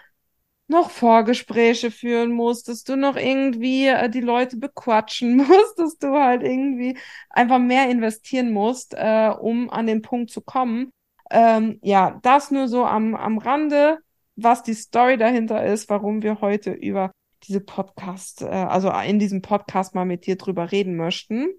noch 0.67 0.89
Vorgespräche 0.89 1.89
führen 1.89 2.31
musst, 2.33 2.67
dass 2.67 2.83
du 2.83 2.95
noch 2.95 3.15
irgendwie 3.15 3.87
äh, 3.87 4.09
die 4.09 4.21
Leute 4.21 4.57
bequatschen 4.57 5.37
musst, 5.37 5.77
dass 5.79 5.97
du 5.97 6.13
halt 6.13 6.43
irgendwie 6.43 6.97
einfach 7.29 7.59
mehr 7.59 7.89
investieren 7.89 8.51
musst, 8.51 8.93
äh, 8.93 9.29
um 9.29 9.69
an 9.69 9.87
den 9.87 10.01
Punkt 10.01 10.31
zu 10.31 10.41
kommen. 10.41 10.91
Ähm, 11.31 11.79
ja, 11.81 12.19
das 12.23 12.51
nur 12.51 12.67
so 12.67 12.85
am, 12.85 13.15
am 13.15 13.37
Rande, 13.37 13.99
was 14.35 14.63
die 14.63 14.73
Story 14.73 15.17
dahinter 15.17 15.65
ist, 15.65 15.89
warum 15.89 16.21
wir 16.23 16.41
heute 16.41 16.71
über 16.71 17.11
diese 17.43 17.61
Podcast, 17.61 18.41
äh, 18.41 18.47
also 18.47 18.91
in 18.91 19.19
diesem 19.19 19.41
Podcast 19.41 19.95
mal 19.95 20.05
mit 20.05 20.25
dir 20.25 20.37
drüber 20.37 20.71
reden 20.71 20.97
möchten. 20.97 21.49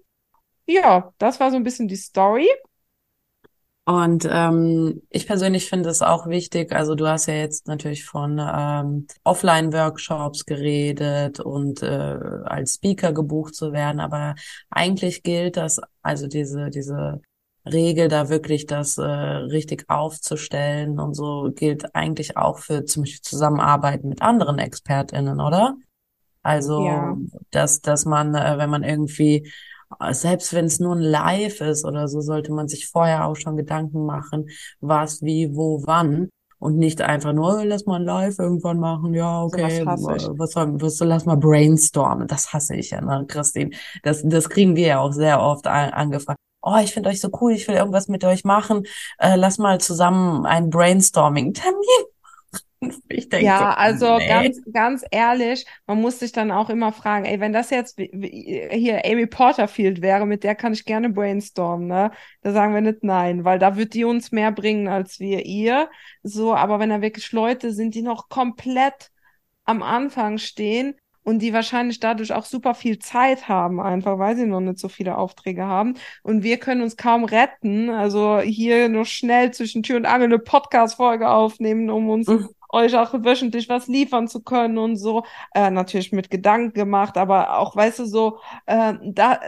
Ja, 0.67 1.13
das 1.17 1.39
war 1.39 1.51
so 1.51 1.57
ein 1.57 1.63
bisschen 1.63 1.87
die 1.87 1.95
Story. 1.95 2.47
Und 3.87 4.27
ähm, 4.27 5.03
ich 5.11 5.27
persönlich 5.27 5.69
finde 5.69 5.89
es 5.89 6.01
auch 6.01 6.25
wichtig, 6.25 6.73
also 6.73 6.95
du 6.95 7.07
hast 7.07 7.27
ja 7.27 7.35
jetzt 7.35 7.67
natürlich 7.67 8.03
von 8.03 8.39
ähm, 8.39 9.05
Offline-Workshops 9.23 10.45
geredet 10.47 11.39
und 11.39 11.83
äh, 11.83 12.17
als 12.45 12.75
Speaker 12.75 13.13
gebucht 13.13 13.53
zu 13.53 13.73
werden, 13.73 13.99
aber 13.99 14.33
eigentlich 14.71 15.21
gilt 15.21 15.57
das, 15.57 15.79
also 16.01 16.25
diese, 16.25 16.71
diese 16.71 17.21
Regel, 17.63 18.07
da 18.07 18.29
wirklich 18.29 18.65
das 18.65 18.97
äh, 18.97 19.03
richtig 19.03 19.85
aufzustellen 19.87 20.99
und 20.99 21.13
so 21.13 21.51
gilt 21.53 21.93
eigentlich 21.93 22.37
auch 22.37 22.57
für 22.57 22.85
zum 22.85 23.03
Beispiel 23.03 23.21
Zusammenarbeit 23.21 24.03
mit 24.03 24.23
anderen 24.23 24.57
ExpertInnen, 24.57 25.39
oder? 25.39 25.75
Also, 26.41 26.85
Ja. 26.85 27.17
dass, 27.51 27.81
dass 27.81 28.05
man, 28.05 28.35
äh, 28.35 28.57
wenn 28.57 28.69
man 28.69 28.83
irgendwie, 28.83 29.51
selbst 30.11 30.53
wenn 30.53 30.65
es 30.65 30.79
nur 30.79 30.95
ein 30.95 31.01
Live 31.01 31.61
ist 31.61 31.85
oder 31.85 32.07
so, 32.07 32.21
sollte 32.21 32.51
man 32.51 32.67
sich 32.67 32.87
vorher 32.87 33.25
auch 33.25 33.35
schon 33.35 33.57
Gedanken 33.57 34.05
machen, 34.05 34.47
was, 34.79 35.21
wie, 35.21 35.55
wo, 35.55 35.81
wann. 35.85 36.29
Und 36.57 36.77
nicht 36.77 37.01
einfach 37.01 37.33
nur, 37.33 37.59
"Oh, 37.59 37.63
lass 37.63 37.85
mal 37.85 37.99
ein 37.99 38.05
Live 38.05 38.39
irgendwann 38.39 38.79
machen, 38.79 39.13
ja, 39.13 39.43
okay, 39.43 39.81
äh, 39.81 39.85
was 39.85 40.01
soll, 40.53 40.79
was 40.81 40.97
soll, 40.97 41.07
lass 41.07 41.25
mal 41.25 41.35
brainstormen. 41.35 42.27
Das 42.27 42.53
hasse 42.53 42.75
ich 42.75 42.91
ja, 42.91 43.01
ne, 43.01 43.25
Christine. 43.27 43.71
Das, 44.03 44.23
das 44.23 44.49
kriegen 44.49 44.75
wir 44.75 44.87
ja 44.87 44.99
auch 44.99 45.11
sehr 45.11 45.41
oft 45.41 45.67
an, 45.67 45.91
angefragt. 45.91 46.39
Oh, 46.61 46.77
ich 46.83 46.93
finde 46.93 47.09
euch 47.09 47.21
so 47.21 47.29
cool, 47.41 47.51
ich 47.51 47.67
will 47.67 47.75
irgendwas 47.75 48.07
mit 48.07 48.23
euch 48.23 48.43
machen. 48.45 48.83
Äh, 49.19 49.35
lass 49.35 49.59
mal 49.59 49.79
zusammen 49.79 50.45
einen 50.45 50.71
Brainstorming-Termin. 50.71 52.14
Ich 53.09 53.29
denke 53.29 53.53
so, 53.55 53.65
Ja, 53.65 53.73
also 53.73 54.19
nee. 54.19 54.27
ganz, 54.27 54.61
ganz 54.71 55.03
ehrlich, 55.11 55.65
man 55.87 55.99
muss 55.99 56.19
sich 56.19 56.31
dann 56.31 56.51
auch 56.51 56.69
immer 56.69 56.93
fragen, 56.93 57.25
ey, 57.25 57.39
wenn 57.41 57.51
das 57.51 57.69
jetzt 57.69 57.97
hier 57.99 59.05
Amy 59.05 59.27
Porterfield 59.27 60.01
wäre, 60.01 60.25
mit 60.25 60.43
der 60.45 60.55
kann 60.55 60.71
ich 60.73 60.85
gerne 60.85 61.09
brainstormen, 61.09 61.87
ne? 61.87 62.11
Da 62.41 62.53
sagen 62.53 62.73
wir 62.73 62.79
nicht 62.81 63.03
nein, 63.03 63.43
weil 63.43 63.59
da 63.59 63.75
wird 63.75 63.93
die 63.93 64.05
uns 64.05 64.31
mehr 64.31 64.51
bringen 64.53 64.87
als 64.87 65.19
wir 65.19 65.45
ihr. 65.45 65.89
So, 66.23 66.55
aber 66.55 66.79
wenn 66.79 66.89
da 66.89 67.01
wirklich 67.01 67.31
Leute 67.33 67.73
sind, 67.73 67.93
die 67.95 68.01
noch 68.03 68.29
komplett 68.29 69.11
am 69.65 69.83
Anfang 69.83 70.37
stehen 70.37 70.95
und 71.23 71.39
die 71.39 71.53
wahrscheinlich 71.53 71.99
dadurch 71.99 72.33
auch 72.33 72.45
super 72.45 72.75
viel 72.75 72.99
Zeit 72.99 73.47
haben, 73.49 73.79
einfach 73.79 74.19
weil 74.19 74.35
sie 74.35 74.45
noch 74.45 74.59
nicht 74.61 74.79
so 74.79 74.89
viele 74.89 75.17
Aufträge 75.17 75.65
haben. 75.65 75.95
Und 76.23 76.43
wir 76.43 76.57
können 76.59 76.81
uns 76.83 76.97
kaum 76.97 77.25
retten. 77.25 77.89
Also 77.89 78.39
hier 78.41 78.89
nur 78.89 79.05
schnell 79.05 79.51
zwischen 79.51 79.81
Tür 79.83 79.97
und 79.97 80.05
Angel 80.05 80.25
eine 80.27 80.39
Podcast-Folge 80.39 81.29
aufnehmen, 81.29 81.89
um 81.89 82.09
uns 82.09 82.27
Mhm. 82.27 82.54
Euch 82.75 82.95
auch 82.95 83.13
wöchentlich 83.13 83.69
was 83.69 83.87
liefern 83.87 84.27
zu 84.27 84.41
können 84.43 84.77
und 84.77 84.97
so. 84.97 85.25
Äh, 85.53 85.71
natürlich 85.71 86.11
mit 86.11 86.29
Gedanken 86.29 86.73
gemacht, 86.73 87.17
aber 87.17 87.59
auch, 87.59 87.75
weißt 87.75 87.99
du, 87.99 88.05
so, 88.05 88.39
äh, 88.65 88.93
da, 89.03 89.39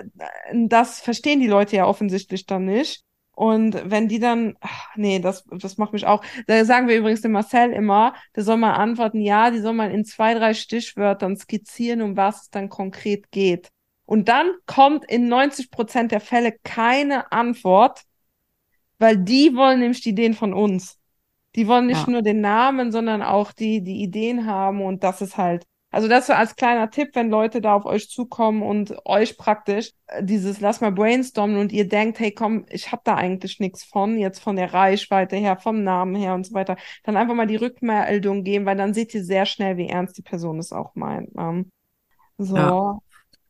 das 0.53 1.01
verstehen 1.01 1.39
die 1.39 1.47
Leute 1.47 1.75
ja 1.77 1.85
offensichtlich 1.85 2.45
dann 2.45 2.65
nicht. 2.65 3.03
Und 3.37 3.79
wenn 3.85 4.07
die 4.07 4.19
dann, 4.19 4.55
ach, 4.61 4.95
nee, 4.95 5.19
das, 5.19 5.45
das 5.51 5.77
macht 5.77 5.93
mich 5.93 6.07
auch. 6.07 6.23
Da 6.47 6.65
sagen 6.65 6.87
wir 6.87 6.97
übrigens 6.97 7.21
dem 7.21 7.33
Marcel 7.33 7.71
immer, 7.71 8.15
der 8.35 8.43
soll 8.43 8.57
mal 8.57 8.73
antworten, 8.73 9.21
ja, 9.21 9.51
die 9.51 9.59
soll 9.59 9.73
mal 9.73 9.91
in 9.91 10.05
zwei, 10.05 10.33
drei 10.33 10.55
Stichwörtern 10.55 11.37
skizzieren, 11.37 12.01
um 12.01 12.17
was 12.17 12.43
es 12.43 12.49
dann 12.49 12.69
konkret 12.69 13.29
geht. 13.29 13.69
Und 14.05 14.27
dann 14.29 14.49
kommt 14.65 15.05
in 15.05 15.27
90 15.27 15.69
Prozent 15.69 16.11
der 16.11 16.21
Fälle 16.21 16.53
keine 16.63 17.31
Antwort, 17.31 18.01
weil 18.99 19.17
die 19.17 19.55
wollen 19.55 19.81
nämlich 19.81 20.01
die 20.01 20.09
Ideen 20.09 20.33
von 20.33 20.53
uns. 20.53 20.96
Die 21.57 21.67
wollen 21.67 21.87
nicht 21.87 22.07
Ja. 22.07 22.11
nur 22.11 22.21
den 22.23 22.41
Namen, 22.41 22.91
sondern 22.93 23.21
auch 23.23 23.51
die, 23.51 23.83
die 23.83 24.01
Ideen 24.03 24.45
haben 24.47 24.81
und 24.81 25.03
das 25.03 25.21
ist 25.21 25.37
halt, 25.37 25.65
also 25.91 26.07
das 26.07 26.27
so 26.27 26.33
als 26.33 26.55
kleiner 26.55 26.89
Tipp, 26.91 27.11
wenn 27.15 27.29
Leute 27.29 27.61
da 27.61 27.75
auf 27.75 27.85
euch 27.85 28.09
zukommen 28.09 28.61
und 28.63 28.95
euch 29.05 29.37
praktisch 29.37 29.91
äh, 30.07 30.23
dieses 30.23 30.61
lass 30.61 30.81
mal 30.81 30.91
brainstormen 30.91 31.57
und 31.57 31.71
ihr 31.73 31.87
denkt, 31.89 32.19
hey 32.19 32.31
komm, 32.31 32.65
ich 32.69 32.91
hab 32.91 33.03
da 33.05 33.15
eigentlich 33.15 33.59
nichts 33.59 33.83
von, 33.85 34.17
jetzt 34.19 34.39
von 34.39 34.55
der 34.57 34.73
Reichweite 34.73 35.35
her, 35.37 35.57
vom 35.57 35.83
Namen 35.83 36.15
her 36.15 36.35
und 36.35 36.45
so 36.45 36.53
weiter, 36.53 36.77
dann 37.03 37.17
einfach 37.17 37.35
mal 37.35 37.47
die 37.47 37.55
Rückmeldung 37.57 38.43
geben, 38.43 38.65
weil 38.65 38.77
dann 38.77 38.93
seht 38.93 39.13
ihr 39.15 39.23
sehr 39.23 39.45
schnell, 39.45 39.77
wie 39.77 39.87
ernst 39.89 40.17
die 40.17 40.21
Person 40.23 40.59
es 40.59 40.71
auch 40.73 40.93
meint. 40.95 41.31
Ähm, 41.37 41.71
so. 42.37 42.55
Ja. 42.55 42.99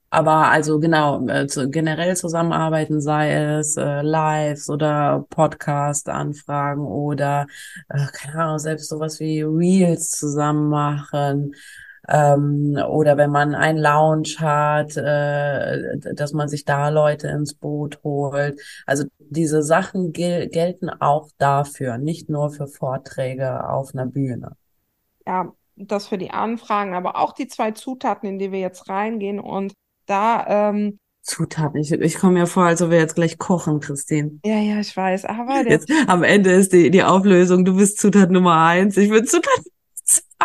Aber 0.09 0.49
also 0.49 0.79
genau, 0.79 1.27
äh, 1.27 1.47
zu, 1.47 1.69
generell 1.69 2.15
zusammenarbeiten, 2.15 3.01
sei 3.01 3.33
es 3.33 3.75
äh, 3.77 4.01
Lives 4.01 4.69
oder 4.69 5.25
Podcast-Anfragen 5.29 6.85
oder 6.85 7.47
äh, 7.89 8.05
keine 8.13 8.43
Ahnung, 8.43 8.59
selbst 8.59 8.89
sowas 8.89 9.19
wie 9.19 9.41
Reels 9.41 10.11
zusammen 10.11 10.69
machen. 10.69 11.55
Ähm, 12.07 12.77
oder 12.89 13.17
wenn 13.17 13.31
man 13.31 13.53
einen 13.53 13.79
Lounge 13.79 14.35
hat, 14.39 14.95
äh, 14.95 15.97
dass 16.15 16.31
man 16.31 16.47
sich 16.47 16.63
da 16.63 16.87
Leute 16.89 17.27
ins 17.27 17.53
Boot 17.53 17.99
holt. 18.03 18.61
Also 18.85 19.05
diese 19.19 19.61
Sachen 19.61 20.13
gel 20.13 20.47
gelten 20.47 20.89
auch 20.89 21.29
dafür, 21.37 21.97
nicht 21.97 22.29
nur 22.29 22.49
für 22.51 22.67
Vorträge 22.67 23.67
auf 23.69 23.93
einer 23.93 24.05
Bühne. 24.05 24.55
ja, 25.25 25.53
das 25.75 26.07
für 26.07 26.17
die 26.17 26.31
Anfragen, 26.31 26.95
aber 26.95 27.17
auch 27.17 27.33
die 27.33 27.47
zwei 27.47 27.71
Zutaten, 27.71 28.27
in 28.29 28.39
die 28.39 28.51
wir 28.51 28.59
jetzt 28.59 28.89
reingehen 28.89 29.39
und 29.39 29.73
da, 30.07 30.69
ähm, 30.69 30.99
Zutaten. 31.21 31.81
Ich, 31.81 31.91
ich 31.91 32.17
komme 32.17 32.39
mir 32.39 32.47
vor, 32.47 32.63
als 32.63 32.81
ob 32.81 32.89
wir 32.89 32.97
jetzt 32.97 33.15
gleich 33.15 33.37
kochen, 33.37 33.81
Christine. 33.81 34.39
ja, 34.45 34.59
ja, 34.59 34.79
ich 34.79 34.95
weiß, 34.95 35.25
aber 35.25 35.69
Jetzt 35.69 35.91
am 36.07 36.23
Ende 36.23 36.51
ist 36.51 36.71
die, 36.71 36.89
die 36.89 37.03
Auflösung, 37.03 37.65
du 37.65 37.75
bist 37.75 37.99
Zutat 37.99 38.31
Nummer 38.31 38.65
eins, 38.65 38.95
ich 38.95 39.09
bin 39.09 39.25
Zutat 39.25 39.61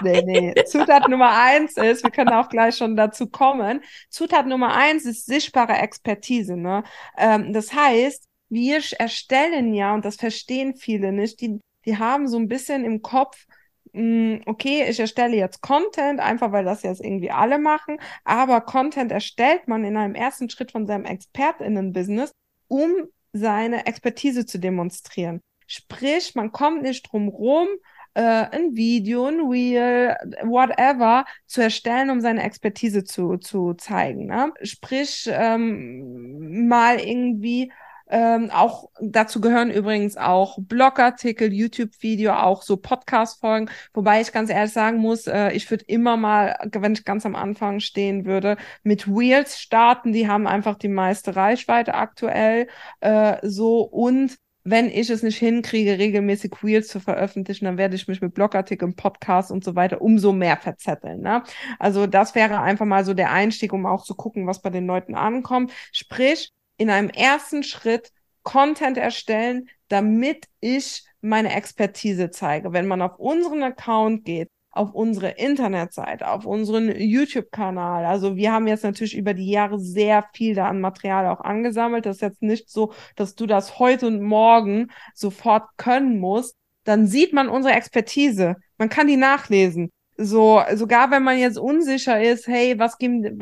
nee, 0.03 0.23
nee, 0.23 0.65
Zutat 0.65 1.09
Nummer 1.09 1.31
eins 1.41 1.77
ist, 1.77 2.03
wir 2.03 2.11
können 2.11 2.33
auch 2.33 2.49
gleich 2.49 2.77
schon 2.77 2.97
dazu 2.97 3.29
kommen, 3.29 3.81
Zutat 4.11 4.47
Nummer 4.47 4.75
eins 4.75 5.05
ist 5.05 5.27
sichtbare 5.27 5.75
Expertise, 5.75 6.57
ne? 6.57 6.83
Ähm, 7.17 7.53
das 7.53 7.73
heißt, 7.73 8.27
wir 8.49 8.81
erstellen 8.99 9.73
ja, 9.75 9.95
und 9.95 10.05
das 10.05 10.17
verstehen 10.17 10.75
viele 10.75 11.13
nicht, 11.13 11.41
die, 11.41 11.61
die 11.87 11.99
haben 11.99 12.27
so 12.27 12.39
ein 12.39 12.49
bisschen 12.49 12.85
im 12.85 13.03
Kopf, 13.03 13.47
okay, 13.95 14.87
ich 14.89 14.99
erstelle 14.99 15.37
jetzt 15.37 15.61
Content, 15.61 16.21
einfach 16.21 16.53
weil 16.53 16.65
das 16.65 16.83
jetzt 16.83 17.05
irgendwie 17.05 17.31
alle 17.31 17.59
machen, 17.59 17.99
aber 18.25 18.63
Content 18.63 19.13
erstellt 19.13 19.69
man 19.69 19.85
in 19.85 19.97
einem 19.97 20.15
ersten 20.15 20.49
Schritt 20.49 20.73
von 20.73 20.87
seinem 20.87 21.05
ExpertInnen-Business, 21.05 22.33
um 22.69 22.91
seine 23.33 23.87
Expertise 23.87 24.47
zu 24.47 24.59
demonstrieren. 24.59 25.41
Sprich, 25.67 26.35
man 26.35 26.53
kommt 26.53 26.83
nicht 26.83 27.11
drum 27.11 27.29
rum, 27.29 27.69
äh, 28.15 28.21
ein 28.23 28.75
Video, 28.77 29.27
ein 29.27 29.41
Reel, 29.41 30.17
whatever 30.43 31.25
zu 31.47 31.63
erstellen, 31.63 32.11
um 32.11 32.21
seine 32.21 32.43
Expertise 32.43 33.05
zu, 33.05 33.39
zu 33.39 33.75
zeigen. 33.75 34.27
Ne? 34.27 34.53
Sprich, 34.63 35.29
ähm, 35.33 36.67
mal 36.69 37.01
irgendwie 37.01 37.73
ähm, 38.13 38.51
auch 38.51 38.91
dazu 39.01 39.41
gehören 39.41 39.71
übrigens 39.71 40.19
auch 40.19 40.59
Blogartikel, 40.61 41.51
YouTube-Video, 41.51 42.35
auch 42.35 42.61
so 42.61 42.77
Podcast-Folgen. 42.77 43.71
Wobei 43.95 44.21
ich 44.21 44.33
ganz 44.33 44.51
ehrlich 44.51 44.73
sagen 44.73 44.99
muss, 44.99 45.27
äh, 45.27 45.51
ich 45.53 45.71
würde 45.71 45.87
immer 45.87 46.19
mal, 46.19 46.59
wenn 46.73 46.93
ich 46.93 47.07
ganz 47.07 47.25
am 47.25 47.35
Anfang 47.35 47.81
stehen 47.81 48.27
würde, 48.27 48.59
mit 48.83 49.09
Reels 49.09 49.59
starten. 49.59 50.13
Die 50.13 50.29
haben 50.29 50.47
einfach 50.47 50.77
die 50.77 50.89
meiste 50.89 51.37
Reichweite 51.37 51.95
aktuell. 51.95 52.69
Äh, 53.01 53.39
so 53.49 53.81
und 53.81 54.37
wenn 54.63 54.91
ich 54.91 55.09
es 55.09 55.23
nicht 55.23 55.39
hinkriege, 55.39 55.99
regelmäßig 55.99 56.53
Reels 56.63 56.89
zu 56.89 57.01
veröffentlichen, 57.01 57.65
dann 57.65 57.79
werde 57.79 57.97
ich 57.97 58.09
mich 58.09 58.21
mit 58.21 58.35
Blogartikeln, 58.35 58.95
Podcasts 58.95 59.51
und 59.51 59.65
so 59.65 59.75
weiter 59.75 60.03
umso 60.03 60.33
mehr 60.33 60.59
verzetteln. 60.59 61.23
Ne? 61.23 61.43
Also 61.79 62.07
das 62.07 62.35
wäre 62.35 62.61
einfach 62.61 62.87
mal 62.87 63.07
so 63.07 63.15
der 63.15 63.33
Einstieg, 63.33 63.73
um 63.73 63.87
auch 63.87 64.05
zu 64.05 64.15
gucken, 64.15 64.47
was 64.47 64.61
bei 64.61 64.71
den 64.71 64.87
Leuten 64.87 65.15
ankommt. 65.15 65.73
Sprich, 65.93 66.53
in 66.77 66.91
einem 66.91 67.11
ersten 67.11 67.63
Schritt 67.63 68.13
Content 68.43 68.97
erstellen, 68.97 69.69
damit 69.89 70.47
ich 70.61 71.05
meine 71.21 71.55
Expertise 71.55 72.31
zeige. 72.31 72.73
Wenn 72.73 72.87
man 72.87 73.03
auf 73.03 73.19
unseren 73.19 73.63
Account 73.63 74.25
geht, 74.25 74.49
auf 74.73 74.95
unsere 74.95 75.29
Internetseite, 75.31 76.27
auf 76.29 76.47
unseren 76.47 76.91
YouTube-Kanal. 76.99 78.07
Also 78.07 78.37
wir 78.37 78.53
haben 78.53 78.67
jetzt 78.67 78.85
natürlich 78.85 79.17
über 79.17 79.35
die 79.35 79.51
Jahre 79.51 79.79
sehr 79.79 80.25
viel 80.33 80.55
da 80.55 80.69
an 80.69 80.81
Material 80.81 81.27
auch 81.27 81.41
angesammelt. 81.41 82.07
Das 82.07 82.17
ist 82.17 82.23
jetzt 82.23 82.43
nicht 82.43 82.71
so, 82.71 82.95
dass 83.15 83.35
du 83.35 83.47
das 83.47 83.79
heute 83.79 84.07
und 84.07 84.23
morgen 84.23 84.91
sofort 85.15 85.69
können 85.77 86.19
musst. 86.19 86.57
Dann 86.85 87.07
sieht 87.07 87.33
man 87.35 87.49
unsere 87.49 87.75
Expertise. 87.75 88.57
Man 88.79 88.89
kann 88.89 89.07
die 89.07 89.19
nachlesen. 89.19 89.93
So, 90.17 90.63
sogar 90.75 91.11
wenn 91.11 91.23
man 91.23 91.39
jetzt 91.39 91.59
unsicher 91.59 92.23
ist, 92.23 92.47
hey, 92.47 92.79
was 92.79 92.99
geben, 92.99 93.39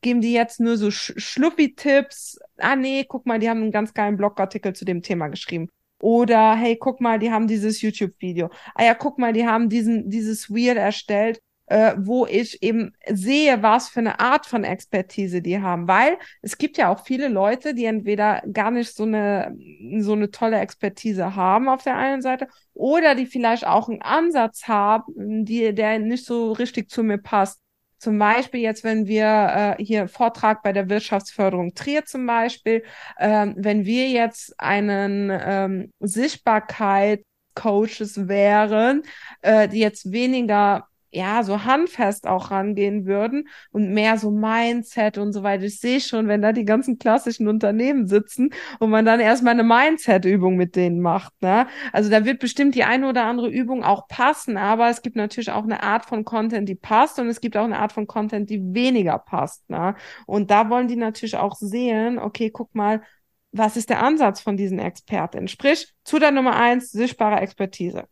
geben 0.00 0.20
die 0.20 0.32
jetzt 0.32 0.58
nur 0.58 0.76
so 0.76 0.90
Schluffi-Tipps? 0.90 2.38
Ah, 2.58 2.76
nee, 2.76 3.04
guck 3.06 3.26
mal, 3.26 3.38
die 3.38 3.48
haben 3.48 3.62
einen 3.62 3.72
ganz 3.72 3.92
geilen 3.92 4.16
Blogartikel 4.16 4.72
zu 4.74 4.84
dem 4.84 5.02
Thema 5.02 5.28
geschrieben. 5.28 5.68
Oder 6.00 6.56
hey, 6.56 6.76
guck 6.76 7.00
mal, 7.00 7.18
die 7.18 7.30
haben 7.30 7.46
dieses 7.46 7.80
YouTube-Video. 7.82 8.50
Ah 8.74 8.84
ja, 8.84 8.94
guck 8.94 9.18
mal, 9.18 9.32
die 9.32 9.46
haben 9.46 9.68
diesen, 9.68 10.10
dieses 10.10 10.50
Reel 10.50 10.76
erstellt, 10.76 11.40
äh, 11.72 11.94
wo 11.96 12.26
ich 12.26 12.62
eben 12.62 12.92
sehe, 13.08 13.62
was 13.62 13.88
für 13.88 14.00
eine 14.00 14.20
Art 14.20 14.44
von 14.44 14.62
Expertise 14.62 15.40
die 15.40 15.58
haben. 15.62 15.88
Weil 15.88 16.18
es 16.42 16.58
gibt 16.58 16.76
ja 16.76 16.92
auch 16.92 17.02
viele 17.06 17.28
Leute, 17.28 17.74
die 17.74 17.86
entweder 17.86 18.42
gar 18.52 18.70
nicht 18.70 18.94
so 18.94 19.04
eine, 19.04 19.56
so 20.00 20.12
eine 20.12 20.30
tolle 20.30 20.58
Expertise 20.58 21.34
haben 21.34 21.70
auf 21.70 21.82
der 21.82 21.96
einen 21.96 22.20
Seite 22.20 22.46
oder 22.74 23.14
die 23.14 23.24
vielleicht 23.24 23.66
auch 23.66 23.88
einen 23.88 24.02
Ansatz 24.02 24.68
haben, 24.68 25.46
die, 25.46 25.74
der 25.74 25.98
nicht 25.98 26.26
so 26.26 26.52
richtig 26.52 26.90
zu 26.90 27.02
mir 27.02 27.16
passt. 27.16 27.58
Zum 27.96 28.18
Beispiel 28.18 28.60
jetzt, 28.60 28.84
wenn 28.84 29.06
wir 29.06 29.76
äh, 29.78 29.82
hier 29.82 30.08
Vortrag 30.08 30.62
bei 30.62 30.74
der 30.74 30.90
Wirtschaftsförderung 30.90 31.72
Trier 31.72 32.04
zum 32.04 32.26
Beispiel, 32.26 32.82
ähm, 33.18 33.54
wenn 33.56 33.86
wir 33.86 34.08
jetzt 34.10 34.54
einen 34.58 35.30
ähm, 35.32 35.90
Sichtbarkeit 36.00 37.22
Coaches 37.54 38.28
wären, 38.28 39.02
äh, 39.42 39.68
die 39.68 39.78
jetzt 39.78 40.10
weniger 40.10 40.86
ja, 41.12 41.42
so 41.42 41.64
handfest 41.64 42.26
auch 42.26 42.50
rangehen 42.50 43.04
würden 43.06 43.48
und 43.70 43.92
mehr 43.92 44.16
so 44.16 44.30
Mindset 44.30 45.18
und 45.18 45.32
so 45.34 45.42
weiter. 45.42 45.64
Ich 45.64 45.78
sehe 45.78 46.00
schon, 46.00 46.26
wenn 46.26 46.40
da 46.40 46.52
die 46.52 46.64
ganzen 46.64 46.98
klassischen 46.98 47.48
Unternehmen 47.48 48.06
sitzen 48.06 48.50
und 48.78 48.90
man 48.90 49.04
dann 49.04 49.20
erstmal 49.20 49.52
eine 49.52 49.62
Mindset-Übung 49.62 50.56
mit 50.56 50.74
denen 50.74 51.00
macht. 51.00 51.34
Ne? 51.42 51.66
Also 51.92 52.10
da 52.10 52.24
wird 52.24 52.40
bestimmt 52.40 52.74
die 52.74 52.84
eine 52.84 53.08
oder 53.08 53.24
andere 53.24 53.50
Übung 53.50 53.84
auch 53.84 54.08
passen, 54.08 54.56
aber 54.56 54.88
es 54.88 55.02
gibt 55.02 55.16
natürlich 55.16 55.50
auch 55.50 55.64
eine 55.64 55.82
Art 55.82 56.06
von 56.06 56.24
Content, 56.24 56.68
die 56.68 56.74
passt 56.74 57.18
und 57.18 57.28
es 57.28 57.40
gibt 57.42 57.56
auch 57.58 57.64
eine 57.64 57.78
Art 57.78 57.92
von 57.92 58.06
Content, 58.06 58.48
die 58.48 58.74
weniger 58.74 59.18
passt. 59.18 59.68
Ne? 59.68 59.94
Und 60.26 60.50
da 60.50 60.70
wollen 60.70 60.88
die 60.88 60.96
natürlich 60.96 61.36
auch 61.36 61.56
sehen, 61.56 62.18
okay, 62.18 62.50
guck 62.50 62.74
mal, 62.74 63.02
was 63.52 63.76
ist 63.76 63.90
der 63.90 64.02
Ansatz 64.02 64.40
von 64.40 64.56
diesen 64.56 64.78
Experten? 64.78 65.46
Sprich, 65.46 65.92
zu 66.04 66.18
der 66.18 66.30
Nummer 66.30 66.56
eins, 66.56 66.90
sichtbare 66.90 67.40
Expertise. 67.40 68.08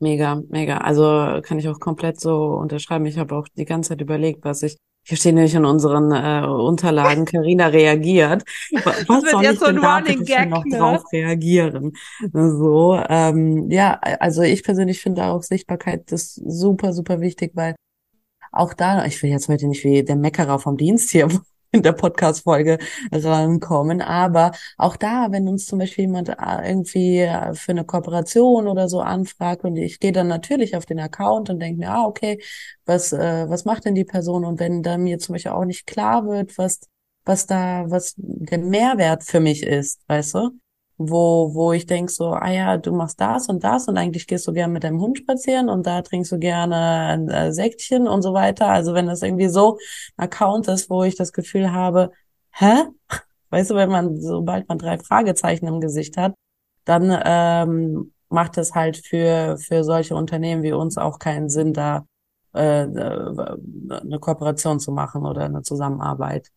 Mega, 0.00 0.42
mega. 0.48 0.78
Also 0.78 1.40
kann 1.42 1.58
ich 1.58 1.68
auch 1.68 1.78
komplett 1.78 2.20
so 2.20 2.54
unterschreiben. 2.54 3.06
Ich 3.06 3.18
habe 3.18 3.34
auch 3.36 3.48
die 3.56 3.64
ganze 3.64 3.90
Zeit 3.90 4.00
überlegt, 4.00 4.44
was 4.44 4.62
ich. 4.62 4.76
Hier 5.06 5.18
stehen 5.18 5.34
nämlich 5.34 5.54
in 5.54 5.66
unseren 5.66 6.12
äh, 6.12 6.46
Unterlagen, 6.46 7.24
Carina 7.26 7.66
reagiert. 7.66 8.42
Was 8.72 9.06
soll 9.06 9.44
ich 9.44 9.58
so 9.58 9.66
denn 9.66 9.82
da 9.82 10.00
bitte 10.00 10.24
Gag, 10.24 10.48
noch 10.48 10.64
ne? 10.64 10.78
drauf 10.78 11.04
reagieren? 11.12 11.92
So, 12.32 12.98
ähm, 13.08 13.70
ja, 13.70 13.98
also 14.18 14.40
ich 14.40 14.62
persönlich 14.62 15.02
finde 15.02 15.24
auch 15.24 15.42
Sichtbarkeit 15.42 16.10
ist 16.10 16.36
super, 16.36 16.94
super 16.94 17.20
wichtig, 17.20 17.52
weil 17.54 17.74
auch 18.50 18.72
da, 18.72 19.04
ich 19.04 19.22
will 19.22 19.30
jetzt 19.30 19.48
heute 19.48 19.66
nicht 19.66 19.84
wie 19.84 20.04
der 20.04 20.16
Meckerer 20.16 20.58
vom 20.58 20.76
Dienst 20.78 21.10
hier 21.10 21.28
in 21.74 21.82
der 21.82 21.92
Podcast-Folge 21.92 22.78
rankommen. 23.12 24.00
Aber 24.00 24.52
auch 24.78 24.96
da, 24.96 25.28
wenn 25.30 25.48
uns 25.48 25.66
zum 25.66 25.80
Beispiel 25.80 26.04
jemand 26.04 26.28
äh, 26.28 26.34
irgendwie 26.68 27.18
äh, 27.20 27.54
für 27.54 27.72
eine 27.72 27.84
Kooperation 27.84 28.68
oder 28.68 28.88
so 28.88 29.00
anfragt 29.00 29.64
und 29.64 29.76
ich 29.76 29.98
gehe 29.98 30.12
dann 30.12 30.28
natürlich 30.28 30.76
auf 30.76 30.86
den 30.86 31.00
Account 31.00 31.50
und 31.50 31.60
denke 31.60 31.80
mir, 31.80 31.90
ah, 31.90 32.04
okay, 32.06 32.40
was, 32.86 33.12
äh, 33.12 33.48
was 33.48 33.64
macht 33.64 33.84
denn 33.84 33.94
die 33.94 34.04
Person? 34.04 34.44
Und 34.44 34.60
wenn 34.60 34.82
da 34.82 34.96
mir 34.98 35.18
zum 35.18 35.34
Beispiel 35.34 35.52
auch 35.52 35.64
nicht 35.64 35.86
klar 35.86 36.26
wird, 36.26 36.56
was, 36.58 36.80
was 37.24 37.46
da, 37.46 37.84
was 37.90 38.14
der 38.16 38.58
Mehrwert 38.58 39.24
für 39.24 39.40
mich 39.40 39.62
ist, 39.64 40.00
weißt 40.06 40.34
du? 40.34 40.50
Wo, 40.96 41.54
wo 41.54 41.72
ich 41.72 41.86
denk 41.86 42.10
so, 42.10 42.30
ah 42.32 42.50
ja, 42.50 42.76
du 42.76 42.92
machst 42.92 43.20
das 43.20 43.48
und 43.48 43.64
das 43.64 43.88
und 43.88 43.98
eigentlich 43.98 44.26
gehst 44.26 44.46
du 44.46 44.52
gerne 44.52 44.72
mit 44.72 44.84
deinem 44.84 45.00
Hund 45.00 45.18
spazieren 45.18 45.68
und 45.68 45.86
da 45.86 46.02
trinkst 46.02 46.30
du 46.32 46.38
gerne 46.38 46.76
ein 46.76 47.28
äh, 47.28 47.52
Säckchen 47.52 48.06
und 48.06 48.22
so 48.22 48.32
weiter. 48.32 48.68
Also 48.68 48.94
wenn 48.94 49.06
das 49.06 49.22
irgendwie 49.22 49.48
so 49.48 49.78
ein 50.16 50.24
Account 50.24 50.68
ist, 50.68 50.90
wo 50.90 51.02
ich 51.02 51.16
das 51.16 51.32
Gefühl 51.32 51.72
habe, 51.72 52.12
hä? 52.52 52.84
Weißt 53.50 53.70
du, 53.70 53.76
wenn 53.76 53.90
man, 53.90 54.20
sobald 54.20 54.68
man 54.68 54.78
drei 54.78 54.98
Fragezeichen 54.98 55.66
im 55.68 55.80
Gesicht 55.80 56.16
hat, 56.16 56.34
dann 56.84 57.16
ähm, 57.24 58.12
macht 58.28 58.58
es 58.58 58.74
halt 58.74 58.96
für, 58.96 59.56
für 59.58 59.84
solche 59.84 60.16
Unternehmen 60.16 60.62
wie 60.62 60.72
uns 60.72 60.98
auch 60.98 61.18
keinen 61.18 61.48
Sinn, 61.48 61.72
da 61.72 62.04
äh, 62.54 62.82
äh 62.82 63.56
eine 63.90 64.18
Kooperation 64.20 64.80
zu 64.80 64.92
machen 64.92 65.24
oder 65.24 65.42
eine 65.44 65.62
Zusammenarbeit. 65.62 66.50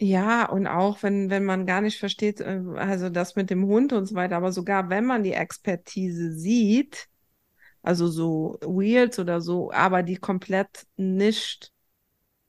Ja, 0.00 0.48
und 0.48 0.66
auch 0.66 1.02
wenn, 1.04 1.30
wenn 1.30 1.44
man 1.44 1.64
gar 1.64 1.80
nicht 1.80 1.98
versteht, 1.98 2.40
äh, 2.40 2.60
also 2.76 3.08
das 3.08 3.36
mit 3.36 3.50
dem 3.50 3.64
Hund 3.66 3.92
und 3.92 4.06
so 4.06 4.14
weiter, 4.16 4.36
aber 4.36 4.50
sogar 4.50 4.90
wenn 4.90 5.04
man 5.06 5.22
die 5.22 5.32
Expertise 5.32 6.32
sieht, 6.32 7.08
also 7.82 8.08
so 8.08 8.58
Wheels 8.62 9.18
oder 9.18 9.40
so, 9.40 9.72
aber 9.72 10.02
die 10.02 10.16
komplett 10.16 10.86
nicht 10.96 11.72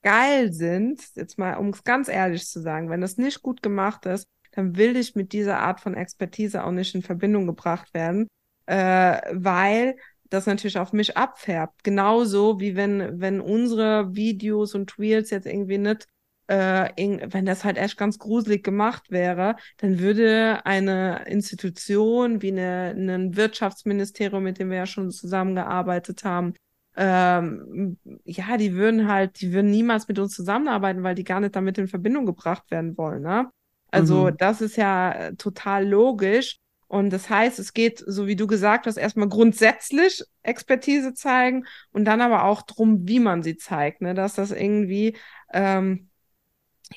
geil 0.03 0.53
sind, 0.53 1.01
jetzt 1.15 1.39
mal, 1.39 1.55
um 1.57 1.69
es 1.69 1.83
ganz 1.83 2.09
ehrlich 2.09 2.47
zu 2.47 2.62
sagen, 2.62 2.89
wenn 2.89 3.01
das 3.01 3.17
nicht 3.17 3.41
gut 3.43 3.63
gemacht 3.63 4.05
ist, 4.07 4.27
dann 4.53 4.77
will 4.77 4.97
ich 4.97 5.15
mit 5.15 5.33
dieser 5.33 5.59
Art 5.59 5.81
von 5.81 5.95
Expertise 5.95 6.63
auch 6.63 6.71
nicht 6.71 6.95
in 6.95 7.03
Verbindung 7.03 7.47
gebracht 7.47 7.93
werden, 7.93 8.27
äh, 8.67 9.21
weil 9.33 9.97
das 10.29 10.45
natürlich 10.47 10.79
auf 10.79 10.93
mich 10.93 11.17
abfärbt. 11.17 11.83
Genauso 11.83 12.59
wie 12.59 12.75
wenn, 12.75 13.21
wenn 13.21 13.41
unsere 13.41 14.15
Videos 14.15 14.75
und 14.75 14.97
Reels 15.00 15.29
jetzt 15.31 15.47
irgendwie 15.47 15.77
nicht 15.77 16.07
äh, 16.47 16.89
wenn 16.97 17.45
das 17.45 17.63
halt 17.63 17.77
echt 17.77 17.97
ganz 17.97 18.19
gruselig 18.19 18.63
gemacht 18.63 19.09
wäre, 19.09 19.55
dann 19.77 20.00
würde 20.00 20.65
eine 20.65 21.25
Institution 21.27 22.41
wie 22.41 22.51
eine, 22.51 22.95
ein 22.97 23.35
Wirtschaftsministerium, 23.35 24.43
mit 24.43 24.59
dem 24.59 24.69
wir 24.69 24.77
ja 24.77 24.85
schon 24.85 25.12
zusammengearbeitet 25.12 26.23
haben, 26.23 26.53
ähm, 26.95 27.97
ja, 28.23 28.57
die 28.57 28.73
würden 28.73 29.07
halt, 29.07 29.41
die 29.41 29.51
würden 29.51 29.71
niemals 29.71 30.07
mit 30.07 30.19
uns 30.19 30.35
zusammenarbeiten, 30.35 31.03
weil 31.03 31.15
die 31.15 31.23
gar 31.23 31.39
nicht 31.39 31.55
damit 31.55 31.77
in 31.77 31.88
Verbindung 31.88 32.25
gebracht 32.25 32.69
werden 32.69 32.97
wollen. 32.97 33.23
Ne? 33.23 33.50
Also 33.89 34.25
mhm. 34.25 34.38
das 34.38 34.62
ist 34.62 34.75
ja 34.75 35.31
total 35.38 35.88
logisch. 35.88 36.57
Und 36.88 37.09
das 37.09 37.27
heißt, 37.27 37.57
es 37.57 37.73
geht, 37.73 38.03
so 38.05 38.27
wie 38.27 38.35
du 38.35 38.45
gesagt 38.45 38.85
hast, 38.85 38.97
erstmal 38.97 39.27
grundsätzlich 39.27 40.23
Expertise 40.43 41.15
zeigen 41.15 41.65
und 41.91 42.05
dann 42.05 42.21
aber 42.21 42.43
auch 42.43 42.62
drum, 42.62 43.07
wie 43.07 43.19
man 43.19 43.41
sie 43.41 43.57
zeigt, 43.57 44.01
ne? 44.01 44.13
dass 44.13 44.35
das 44.35 44.51
irgendwie 44.51 45.17
ähm, 45.51 46.09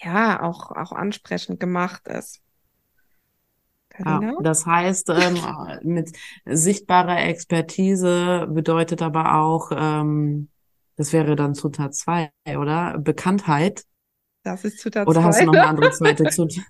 ja 0.02 0.42
auch, 0.42 0.70
auch 0.70 0.92
ansprechend 0.92 1.60
gemacht 1.60 2.06
ist. 2.08 2.42
Ja, 3.98 4.34
das 4.42 4.66
heißt, 4.66 5.10
ähm, 5.10 5.38
mit 5.82 6.12
sichtbarer 6.44 7.24
Expertise 7.24 8.46
bedeutet 8.50 9.02
aber 9.02 9.36
auch, 9.36 9.70
ähm, 9.74 10.48
das 10.96 11.12
wäre 11.12 11.36
dann 11.36 11.54
Zutat 11.54 11.94
zwei, 11.94 12.30
oder? 12.46 12.98
Bekanntheit. 12.98 13.84
Das 14.42 14.64
ist 14.64 14.78
Zutat 14.78 15.06
Oder 15.06 15.20
zwei. 15.20 15.26
hast 15.26 15.40
du 15.40 15.46
noch 15.46 15.54
eine 15.54 15.66
andere 15.66 15.90
zweite 15.92 16.24
Zutat? 16.30 16.64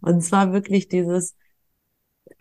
Und 0.00 0.22
zwar 0.22 0.52
wirklich 0.52 0.88
dieses, 0.88 1.34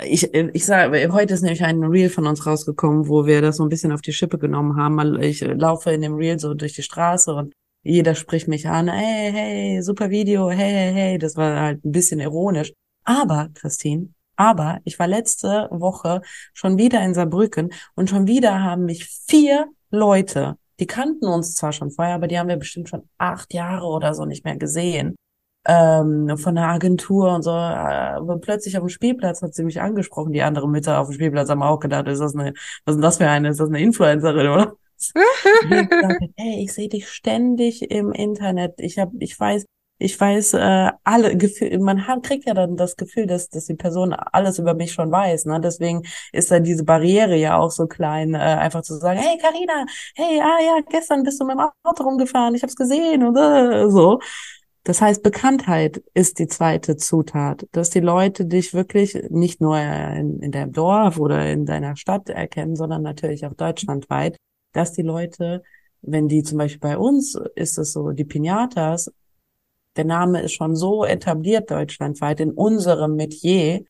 ich, 0.04 0.32
ich 0.34 0.66
sage, 0.66 1.12
heute 1.12 1.34
ist 1.34 1.42
nämlich 1.42 1.64
ein 1.64 1.84
Reel 1.84 2.10
von 2.10 2.28
uns 2.28 2.46
rausgekommen, 2.46 3.08
wo 3.08 3.26
wir 3.26 3.42
das 3.42 3.58
so 3.58 3.64
ein 3.64 3.70
bisschen 3.70 3.92
auf 3.92 4.02
die 4.02 4.14
Schippe 4.14 4.38
genommen 4.38 4.76
haben. 4.78 5.22
Ich 5.22 5.42
laufe 5.42 5.92
in 5.92 6.02
dem 6.02 6.16
Reel 6.16 6.40
so 6.40 6.54
durch 6.54 6.74
die 6.74 6.84
Straße 6.84 7.34
und 7.34 7.54
jeder 7.84 8.16
spricht 8.16 8.48
mich 8.48 8.68
an, 8.68 8.90
hey, 8.90 9.32
hey, 9.32 9.82
super 9.82 10.10
Video, 10.10 10.50
hey, 10.50 10.72
hey, 10.72 10.94
hey. 10.94 11.18
Das 11.18 11.36
war 11.36 11.60
halt 11.60 11.86
ein 11.86 11.92
bisschen 11.92 12.20
ironisch. 12.20 12.74
Aber, 13.04 13.50
Christine, 13.54 14.10
aber 14.36 14.80
ich 14.84 15.00
war 15.00 15.08
letzte 15.08 15.68
Woche 15.72 16.22
schon 16.54 16.78
wieder 16.78 17.02
in 17.04 17.14
Saarbrücken 17.14 17.74
und 17.96 18.10
schon 18.10 18.28
wieder 18.28 18.62
haben 18.64 18.86
mich 18.86 19.06
vier 19.28 19.68
Leute, 19.90 20.58
die 20.80 20.88
kannten 20.88 21.26
uns 21.28 21.56
zwar 21.56 21.72
schon 21.72 21.92
vorher, 21.92 22.16
aber 22.16 22.28
die 22.28 22.38
haben 22.38 22.50
wir 22.50 22.58
bestimmt 22.58 22.90
schon 22.90 23.10
acht 23.18 23.54
Jahre 23.54 23.88
oder 23.88 24.14
so 24.14 24.26
nicht 24.26 24.46
mehr 24.46 24.58
gesehen, 24.58 25.16
ähm, 25.66 26.38
von 26.38 26.56
der 26.56 26.68
Agentur 26.68 27.34
und 27.34 27.44
so. 27.44 27.52
Aber 27.52 28.38
plötzlich 28.40 28.78
auf 28.78 28.84
dem 28.84 28.90
Spielplatz 28.90 29.42
hat 29.42 29.54
sie 29.56 29.64
mich 29.64 29.82
angesprochen. 29.82 30.34
Die 30.34 30.42
anderen 30.44 30.72
Mütter 30.72 31.00
auf 31.00 31.08
dem 31.08 31.14
Spielplatz 31.14 31.50
haben 31.50 31.64
auch 31.64 31.80
gedacht, 31.80 32.08
ist 32.08 32.20
das 32.20 32.36
eine, 32.36 32.54
was 32.86 32.96
ist 32.96 33.02
das 33.04 33.18
für 33.18 33.28
eine, 33.28 33.50
ist 33.50 33.60
das 33.60 33.70
eine 33.70 33.82
Influencerin, 33.82 34.48
oder? 34.48 34.74
Hey, 36.38 36.64
ich 36.64 36.74
sehe 36.74 36.90
dich 36.90 37.10
ständig 37.10 37.90
im 37.92 38.12
Internet. 38.12 38.76
Ich 38.78 38.98
habe, 38.98 39.12
ich 39.20 39.40
weiß, 39.40 39.66
ich 40.00 40.20
weiß 40.20 40.54
äh, 40.54 40.92
alle 41.04 41.38
Gefühl, 41.38 41.80
man 41.80 42.08
hat, 42.08 42.24
kriegt 42.24 42.46
ja 42.46 42.54
dann 42.54 42.78
das 42.78 42.96
Gefühl, 42.96 43.26
dass, 43.26 43.50
dass 43.50 43.66
die 43.66 43.76
Person 43.76 44.14
alles 44.14 44.60
über 44.60 44.74
mich 44.74 44.94
schon 44.94 45.12
weiß. 45.12 45.46
Ne? 45.46 45.60
Deswegen 45.60 46.04
ist 46.32 46.52
dann 46.52 46.64
diese 46.64 46.84
Barriere 46.84 47.36
ja 47.36 47.58
auch 47.58 47.72
so 47.72 47.88
klein, 47.88 48.34
äh, 48.36 48.38
einfach 48.38 48.82
zu 48.84 48.96
sagen, 48.98 49.20
hey 49.20 49.38
Karina, 49.40 49.86
hey, 50.16 50.40
ah 50.42 50.62
ja, 50.64 50.80
gestern 50.88 51.24
bist 51.24 51.42
du 51.42 51.46
mit 51.46 51.58
dem 51.58 51.68
Auto 51.84 52.04
rumgefahren, 52.04 52.54
ich 52.54 52.62
habe 52.62 52.70
es 52.70 52.76
gesehen 52.76 53.24
und 53.24 53.36
äh, 53.38 53.90
so. 53.90 54.20
Das 54.84 55.02
heißt, 55.02 55.22
Bekanntheit 55.22 56.02
ist 56.14 56.40
die 56.40 56.48
zweite 56.48 56.96
Zutat, 56.96 57.68
dass 57.74 57.90
die 57.90 58.00
Leute 58.00 58.46
dich 58.46 58.74
wirklich 58.74 59.18
nicht 59.30 59.60
nur 59.60 59.78
in, 59.78 60.40
in 60.40 60.52
deinem 60.52 60.72
Dorf 60.72 61.20
oder 61.20 61.46
in 61.50 61.66
deiner 61.66 61.98
Stadt 61.98 62.30
erkennen, 62.30 62.78
sondern 62.78 63.02
natürlich 63.02 63.46
auch 63.46 63.54
deutschlandweit 63.54 64.38
dass 64.74 64.94
die 64.94 65.02
Leute, 65.02 65.64
wenn 66.02 66.28
die 66.28 66.44
zum 66.44 66.58
Beispiel 66.58 66.80
bei 66.80 66.98
uns 66.98 67.36
ist 67.56 67.78
es 67.78 67.94
so, 67.94 68.12
die 68.12 68.26
Pinatas, 68.26 69.12
der 69.96 70.06
Name 70.06 70.42
ist 70.42 70.54
schon 70.54 70.76
so 70.76 71.06
etabliert 71.06 71.72
deutschlandweit 71.72 72.40
in 72.40 72.52
unserem 72.52 73.16
Metier, 73.16 73.84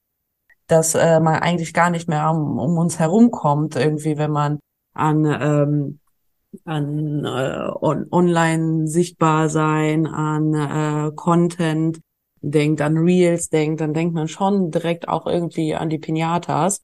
dass 0.67 0.95
äh, 0.95 1.19
man 1.19 1.35
eigentlich 1.35 1.73
gar 1.73 1.89
nicht 1.89 2.07
mehr 2.07 2.29
um, 2.31 2.59
um 2.59 2.77
uns 2.77 2.99
herumkommt, 2.99 3.75
irgendwie, 3.75 4.17
wenn 4.17 4.31
man 4.31 4.59
an 4.93 5.25
ähm, 5.25 5.99
an 6.65 7.25
äh, 7.25 7.69
on 7.81 8.07
online 8.11 8.87
sichtbar 8.87 9.49
sein, 9.49 10.07
an 10.07 10.53
äh, 10.53 11.11
Content 11.15 11.99
denkt, 12.41 12.81
an 12.81 12.97
Reels 12.97 13.49
denkt, 13.49 13.81
dann 13.81 13.93
denkt 13.93 14.13
man 14.13 14.27
schon 14.27 14.71
direkt 14.71 15.07
auch 15.07 15.27
irgendwie 15.27 15.75
an 15.75 15.89
die 15.89 15.99
Pinatas. 15.99 16.81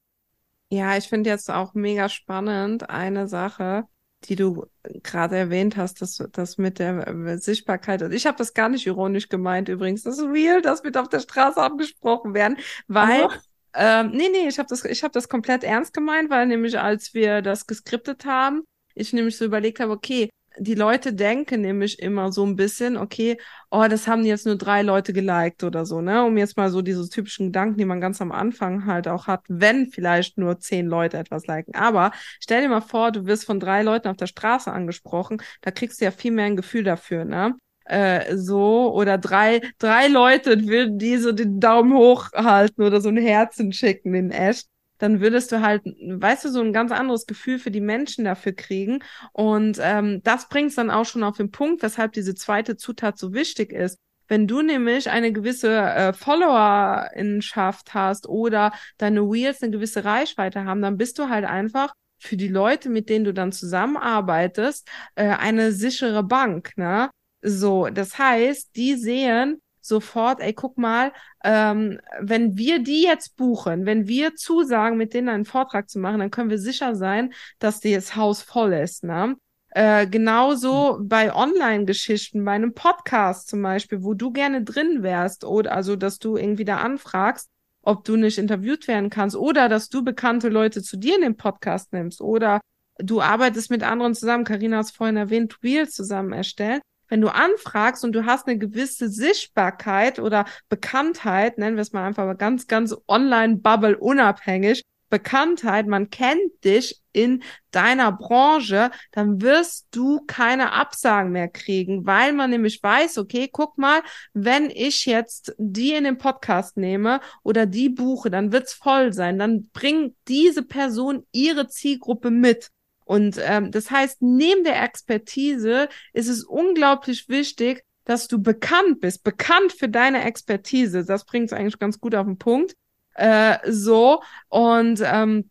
Ja, 0.74 0.98
ich 0.98 1.08
finde 1.08 1.30
jetzt 1.30 1.52
auch 1.52 1.76
mega 1.76 2.10
spannend 2.10 2.90
eine 2.90 3.28
Sache, 3.28 3.84
die 4.24 4.36
du 4.36 4.66
gerade 5.04 5.38
erwähnt 5.38 5.78
hast, 5.78 6.02
das, 6.02 6.18
das 6.32 6.58
mit 6.58 6.80
der 6.80 7.38
Sichtbarkeit. 7.38 8.02
Und 8.02 8.12
ich 8.12 8.26
habe 8.26 8.40
das 8.40 8.56
gar 8.56 8.70
nicht 8.70 8.88
ironisch 8.88 9.30
gemeint 9.30 9.70
übrigens. 9.70 10.02
Das 10.02 10.18
ist 10.18 10.26
real, 10.26 10.64
das 10.64 10.84
wird 10.84 10.98
auf 10.98 11.10
der 11.10 11.20
Straße 11.20 11.62
angesprochen 11.62 12.34
werden, 12.34 12.58
weil 12.88 13.26
also? 13.26 13.36
ähm, 13.76 14.12
nee, 14.16 14.30
nee, 14.32 14.48
ich 14.48 14.58
habe 14.58 14.68
das, 14.68 14.84
ich 14.84 15.04
habe 15.04 15.12
das 15.12 15.30
komplett 15.30 15.64
ernst 15.64 15.94
gemeint, 15.94 16.32
weil 16.32 16.48
nämlich 16.48 16.80
als 16.80 17.14
wir 17.14 17.44
das 17.44 17.68
geskriptet 17.68 18.26
haben, 18.26 18.64
ich 18.96 19.14
nämlich 19.14 19.38
so 19.38 19.46
überlegt 19.46 19.80
habe, 19.80 19.92
okay, 19.92 20.32
die 20.58 20.76
Leute 20.76 21.14
denken 21.14 21.62
nämlich 21.62 22.00
immer 22.00 22.32
so 22.32 22.46
ein 22.46 22.56
bisschen, 22.56 22.98
okay, 22.98 23.38
oh, 23.72 23.86
das 23.90 24.08
haben 24.08 24.24
jetzt 24.26 24.46
nur 24.46 24.58
drei 24.58 24.82
Leute 24.82 25.14
geliked 25.14 25.64
oder 25.64 25.86
so, 25.86 26.02
ne? 26.02 26.24
Um 26.24 26.38
jetzt 26.38 26.58
mal 26.58 26.70
so 26.70 26.82
diese 26.82 27.10
typischen 27.10 27.48
Gedanken, 27.48 27.78
die 27.78 27.86
man 27.86 28.02
ganz 28.02 28.22
am 28.22 28.32
Anfang 28.32 28.86
halt 28.86 29.08
auch 29.08 29.28
hat, 29.28 29.44
wenn 29.48 29.88
vielleicht 29.92 30.38
nur 30.38 30.60
zehn 30.60 30.88
Leute 30.88 31.18
etwas 31.18 31.48
liken. 31.48 31.76
Aber 31.76 32.12
stell 32.40 32.62
dir 32.62 32.70
mal 32.70 32.82
vor, 32.82 33.12
du 33.12 33.26
wirst 33.26 33.46
von 33.46 33.60
drei 33.60 33.84
Leuten 33.84 34.08
auf 34.08 34.18
der 34.18 34.28
Straße 34.28 34.72
angesprochen, 34.72 35.42
da 35.62 35.72
kriegst 35.72 36.02
du 36.02 36.06
ja 36.06 36.12
viel 36.12 36.32
mehr 36.32 36.46
ein 36.46 36.56
Gefühl 36.56 36.84
dafür, 36.84 37.26
ne? 37.26 37.56
Äh, 37.86 38.38
so 38.38 38.94
oder 38.94 39.18
drei 39.18 39.60
drei 39.78 40.08
Leute 40.08 40.68
würden 40.68 40.98
die 41.00 41.18
so 41.18 41.34
den 41.34 41.60
Daumen 41.60 41.94
hoch 41.94 42.32
halten 42.34 42.82
oder 42.82 43.02
so 43.02 43.10
ein 43.10 43.18
Herzen 43.18 43.74
schicken 43.74 44.14
in 44.16 44.32
echt 44.32 44.68
dann 45.04 45.20
würdest 45.20 45.52
du 45.52 45.60
halt, 45.60 45.84
weißt 45.86 46.46
du, 46.46 46.50
so 46.50 46.62
ein 46.62 46.72
ganz 46.72 46.94
anderes 46.94 47.26
Gefühl 47.26 47.60
für 47.60 47.72
die 47.72 47.82
Menschen 47.82 48.24
dafür 48.24 48.54
kriegen. 48.54 49.04
Und 49.34 49.78
ähm, 49.82 50.22
das 50.24 50.48
bringt 50.48 50.70
es 50.70 50.76
dann 50.76 50.90
auch 50.90 51.04
schon 51.04 51.24
auf 51.24 51.36
den 51.36 51.52
Punkt, 51.52 51.84
weshalb 51.84 52.14
diese 52.14 52.36
zweite 52.36 52.78
Zutat 52.78 53.18
so 53.18 53.34
wichtig 53.34 53.74
ist. 53.74 53.98
Wenn 54.30 54.48
du 54.48 54.62
nämlich 54.62 55.10
eine 55.10 55.34
gewisse 55.34 55.76
äh, 55.76 56.14
Followerinschaft 56.14 57.94
hast 57.94 58.30
oder 58.30 58.72
deine 58.98 59.30
Wheels 59.30 59.62
eine 59.62 59.74
gewisse 59.74 60.06
Reichweite 60.06 60.64
haben, 60.64 60.82
dann 60.82 60.96
bist 60.96 61.20
du 61.20 61.28
halt 61.28 61.44
einfach 61.44 61.94
für 62.18 62.38
die 62.38 62.48
Leute, 62.48 62.88
mit 62.88 63.10
denen 63.10 63.26
du 63.26 63.34
dann 63.34 63.52
zusammenarbeitest, 63.52 64.88
äh, 65.16 65.26
eine 65.26 65.74
sichere 65.74 66.24
Bank, 66.24 66.72
ne? 66.78 67.10
So, 67.42 67.90
das 67.90 68.18
heißt, 68.18 68.74
die 68.78 68.96
sehen, 68.96 69.60
sofort, 69.86 70.40
ey, 70.40 70.54
guck 70.54 70.78
mal, 70.78 71.12
ähm, 71.44 72.00
wenn 72.20 72.58
wir 72.58 72.80
die 72.80 73.04
jetzt 73.04 73.36
buchen, 73.36 73.86
wenn 73.86 74.08
wir 74.08 74.36
zusagen, 74.36 74.98
mit 74.98 75.14
denen 75.14 75.30
einen 75.30 75.46
Vortrag 75.46 75.90
zu 75.90 76.00
machen, 76.00 76.20
dann 76.20 76.32
können 76.32 76.50
wir 76.50 76.60
sicher 76.60 76.96
sein, 76.96 77.34
dass 77.60 77.80
das 77.82 78.16
Haus 78.16 78.42
voll 78.42 78.74
ist, 78.74 79.04
ne? 79.04 79.36
Äh, 79.76 80.08
genauso 80.08 81.00
mhm. 81.00 81.08
bei 81.08 81.34
Online-Geschichten, 81.34 82.46
bei 82.46 82.52
einem 82.52 82.74
Podcast 82.74 83.50
zum 83.50 83.62
Beispiel, 83.62 84.04
wo 84.04 84.14
du 84.14 84.32
gerne 84.32 84.64
drin 84.64 85.02
wärst, 85.02 85.44
oder 85.44 85.74
also, 85.74 85.96
dass 85.96 86.20
du 86.20 86.38
irgendwie 86.38 86.66
da 86.66 86.78
anfragst, 86.78 87.50
ob 87.82 88.06
du 88.06 88.16
nicht 88.16 88.38
interviewt 88.38 88.88
werden 88.88 89.10
kannst, 89.10 89.36
oder 89.36 89.70
dass 89.70 89.90
du 89.90 90.04
bekannte 90.04 90.50
Leute 90.50 90.84
zu 90.84 90.98
dir 90.98 91.16
in 91.16 91.22
den 91.22 91.38
Podcast 91.38 91.92
nimmst, 91.92 92.22
oder 92.22 92.62
du 93.00 93.20
arbeitest 93.20 93.72
mit 93.72 93.84
anderen 93.84 94.14
zusammen. 94.14 94.44
Karina 94.44 94.78
hat 94.78 94.86
es 94.86 94.92
vorhin 94.92 95.18
erwähnt, 95.18 95.58
Reels 95.64 95.94
zusammen 95.96 96.34
erstellen 96.34 96.82
wenn 97.08 97.22
du 97.22 97.30
anfragst 97.30 98.04
und 98.04 98.14
du 98.14 98.26
hast 98.26 98.48
eine 98.48 98.58
gewisse 98.58 99.10
Sichtbarkeit 99.10 100.20
oder 100.20 100.46
Bekanntheit, 100.70 101.58
nennen 101.58 101.76
wir 101.76 101.82
es 101.82 101.94
mal 101.94 102.06
einfach 102.06 102.38
ganz, 102.38 102.68
ganz 102.68 102.96
online-bubble 103.08 103.98
unabhängig, 103.98 104.84
Bekanntheit, 105.14 105.86
man 105.86 106.10
kennt 106.10 106.64
dich 106.64 107.00
in 107.12 107.44
deiner 107.70 108.12
Branche, 108.12 108.90
dann 109.12 109.44
wirst 109.44 109.86
du 109.92 110.22
keine 110.26 110.72
Absagen 110.72 111.32
mehr 111.32 111.50
kriegen, 111.50 112.08
weil 112.08 112.34
man 112.34 112.50
nämlich 112.50 112.82
weiß, 112.82 113.20
okay, 113.20 113.48
guck 113.48 113.78
mal, 113.78 114.02
wenn 114.34 114.72
ich 114.72 115.06
jetzt 115.06 115.54
die 115.60 115.94
in 115.94 116.06
den 116.06 116.18
Podcast 116.18 116.78
nehme 116.78 117.20
oder 117.44 117.68
die 117.68 117.90
buche, 117.90 118.32
dann 118.32 118.52
wird's 118.52 118.74
voll 118.74 119.14
sein, 119.14 119.38
dann 119.38 119.70
bringt 119.72 120.16
diese 120.28 120.64
Person 120.64 121.28
ihre 121.32 121.68
Zielgruppe 121.68 122.32
mit. 122.32 122.72
Und 123.06 123.38
ähm, 123.42 123.72
das 123.72 123.92
heißt, 123.92 124.22
neben 124.22 124.64
der 124.64 124.82
Expertise 124.84 125.90
ist 126.14 126.28
es 126.28 126.44
unglaublich 126.44 127.30
wichtig, 127.30 127.84
dass 128.06 128.28
du 128.28 128.42
bekannt 128.42 129.00
bist, 129.02 129.24
bekannt 129.24 129.74
für 129.74 129.90
deine 129.90 130.24
Expertise. 130.24 131.06
Das 131.06 131.26
bringt 131.26 131.48
es 131.48 131.54
eigentlich 131.54 131.80
ganz 131.80 132.00
gut 132.00 132.16
auf 132.16 132.26
den 132.26 132.38
Punkt. 132.38 132.76
Äh, 133.16 133.60
so 133.70 134.22
und 134.50 135.02
ähm, 135.04 135.50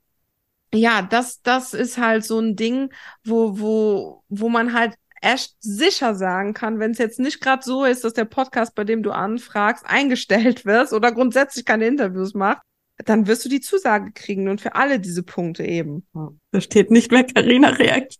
ja, 0.74 1.02
das 1.02 1.42
das 1.42 1.74
ist 1.74 1.98
halt 1.98 2.24
so 2.24 2.40
ein 2.40 2.56
Ding, 2.56 2.92
wo 3.24 3.58
wo 3.60 4.24
wo 4.28 4.48
man 4.48 4.72
halt 4.72 4.94
echt 5.20 5.54
sicher 5.60 6.14
sagen 6.14 6.54
kann, 6.54 6.80
wenn 6.80 6.90
es 6.90 6.98
jetzt 6.98 7.20
nicht 7.20 7.40
gerade 7.40 7.62
so 7.62 7.84
ist, 7.84 8.04
dass 8.04 8.14
der 8.14 8.24
Podcast, 8.24 8.74
bei 8.74 8.84
dem 8.84 9.02
du 9.02 9.12
anfragst, 9.12 9.86
eingestellt 9.86 10.64
wird 10.64 10.92
oder 10.92 11.12
grundsätzlich 11.12 11.64
keine 11.64 11.86
Interviews 11.86 12.34
macht, 12.34 12.62
dann 12.98 13.26
wirst 13.26 13.44
du 13.44 13.48
die 13.48 13.60
Zusage 13.60 14.12
kriegen 14.12 14.48
und 14.48 14.60
für 14.60 14.74
alle 14.74 15.00
diese 15.00 15.22
Punkte 15.22 15.64
eben. 15.64 16.06
Da 16.50 16.60
steht 16.60 16.90
nicht 16.90 17.10
mehr 17.10 17.24
Karina 17.24 17.68
reagiert. 17.70 18.16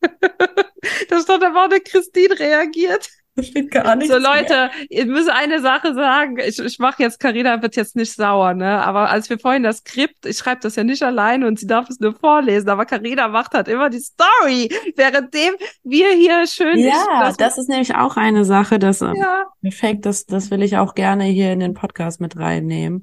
da 0.00 1.20
stand 1.20 1.44
aber 1.44 1.60
auch 1.60 1.70
eine 1.70 1.80
Christine 1.80 2.38
reagiert. 2.38 3.10
Das 3.36 3.46
steht 3.46 3.70
gar 3.70 3.94
nicht. 3.94 4.10
So 4.10 4.18
Leute, 4.18 4.54
mehr. 4.54 4.70
ihr 4.88 5.06
müsst 5.06 5.30
eine 5.30 5.60
Sache 5.60 5.94
sagen. 5.94 6.38
Ich, 6.38 6.58
ich 6.58 6.78
mache 6.78 7.02
jetzt, 7.02 7.20
Karina 7.20 7.62
wird 7.62 7.76
jetzt 7.76 7.94
nicht 7.94 8.12
sauer, 8.12 8.54
ne? 8.54 8.84
Aber 8.84 9.08
als 9.08 9.30
wir 9.30 9.38
vorhin 9.38 9.62
das 9.62 9.78
Skript, 9.78 10.26
ich 10.26 10.36
schreibe 10.36 10.60
das 10.62 10.76
ja 10.76 10.84
nicht 10.84 11.02
alleine 11.02 11.46
und 11.46 11.58
sie 11.58 11.66
darf 11.66 11.88
es 11.88 12.00
nur 12.00 12.14
vorlesen, 12.14 12.68
aber 12.68 12.86
Karina 12.86 13.28
macht 13.28 13.52
halt 13.54 13.68
immer 13.68 13.88
die 13.88 14.00
Story, 14.00 14.68
währenddem 14.96 15.54
wir 15.84 16.10
hier 16.12 16.46
schön. 16.46 16.78
Ja, 16.78 17.04
das, 17.20 17.36
das 17.36 17.58
ist 17.58 17.68
nämlich 17.68 17.94
auch 17.94 18.16
eine 18.16 18.44
Sache, 18.44 18.78
das 18.78 19.00
ähm, 19.00 19.14
ja. 19.14 19.44
perfekt, 19.62 20.06
das, 20.06 20.26
das 20.26 20.50
will 20.50 20.62
ich 20.62 20.76
auch 20.76 20.94
gerne 20.94 21.24
hier 21.24 21.52
in 21.52 21.60
den 21.60 21.74
Podcast 21.74 22.20
mit 22.20 22.36
reinnehmen. 22.36 23.02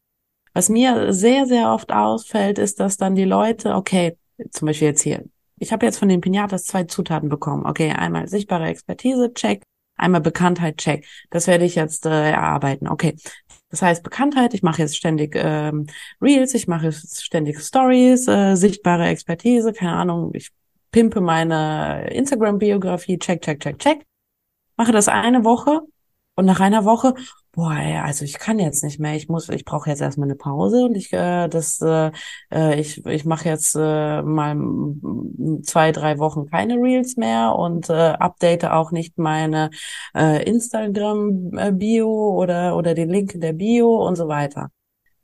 Was 0.58 0.70
mir 0.70 1.13
sehr, 1.13 1.46
sehr 1.46 1.72
oft 1.72 1.91
ausfällt, 1.91 2.58
ist, 2.58 2.80
dass 2.80 2.98
dann 2.98 3.13
die 3.13 3.26
Leute, 3.26 3.76
okay, 3.76 4.17
zum 4.50 4.65
Beispiel 4.65 4.88
jetzt 4.88 5.04
hier, 5.04 5.24
ich 5.60 5.72
habe 5.72 5.86
jetzt 5.86 6.00
von 6.00 6.10
den 6.10 6.20
Pinatas 6.20 6.63
zwei 6.63 6.86
Zutaten 6.86 7.30
bekommen. 7.30 7.67
Okay, 7.67 7.91
einmal 7.91 8.28
sichtbare 8.28 8.65
Expertise, 8.65 9.32
check, 9.36 9.62
einmal 9.98 10.22
Bekanntheit, 10.22 10.78
check. 10.78 11.06
Das 11.30 11.46
werde 11.46 11.63
ich 11.63 11.76
jetzt 11.76 12.08
äh, 12.08 12.32
erarbeiten. 12.32 12.88
Okay. 12.88 13.15
Das 13.70 13.84
heißt 13.84 14.02
Bekanntheit, 14.02 14.56
ich 14.56 14.63
mache 14.63 14.82
jetzt 14.82 14.98
ständig 14.98 15.36
ähm, 15.36 15.86
Reels, 16.20 16.56
ich 16.56 16.67
mache 16.67 16.88
jetzt 16.88 17.24
ständig 17.24 17.60
Stories, 17.60 18.28
äh, 18.28 18.56
sichtbare 18.56 19.10
Expertise, 19.10 19.74
keine 19.74 19.93
Ahnung, 19.93 20.32
ich 20.34 20.50
pimpe 20.89 21.22
meine 21.22 22.10
Instagram-Biografie, 22.10 23.20
check, 23.20 23.43
check, 23.43 23.60
check, 23.60 23.78
check. 23.78 24.08
Mache 24.76 24.91
das 24.91 25.08
eine 25.08 25.43
Woche 25.43 25.82
und 26.38 26.45
nach 26.45 26.60
einer 26.60 26.86
Woche, 26.86 27.15
boah, 27.54 27.73
ey, 27.73 27.97
also 27.97 28.23
ich 28.23 28.38
kann 28.38 28.60
jetzt 28.60 28.84
nicht 28.84 29.00
mehr, 29.00 29.15
ich 29.15 29.28
muss, 29.28 29.50
ich 29.50 29.65
brauche 29.65 29.89
jetzt 29.89 30.02
erstmal 30.02 30.28
eine 30.28 30.36
Pause 30.36 30.86
und 30.86 30.95
ich, 30.95 31.12
äh, 31.12 31.47
das, 31.47 31.82
äh, 31.82 32.12
äh 32.54 32.80
ich, 32.80 33.04
ich 33.08 33.26
mache 33.26 33.50
jetzt 33.50 33.76
äh, 33.76 34.21
mal 34.21 34.56
zwei, 35.63 35.91
drei 35.91 36.19
Wochen 36.19 36.45
keine 36.45 36.76
Reels 36.76 37.17
mehr 37.17 37.56
und 37.56 37.89
äh, 37.89 37.93
update 37.93 38.65
auch 38.65 38.91
nicht 38.91 39.17
meine 39.17 39.71
äh, 40.15 40.43
Instagram-Bio 40.47 42.08
oder, 42.08 42.78
oder 42.78 42.93
den 42.93 43.10
Link 43.10 43.34
in 43.34 43.41
der 43.41 43.54
Bio 43.54 44.06
und 44.08 44.15
so 44.15 44.28
weiter. 44.28 44.69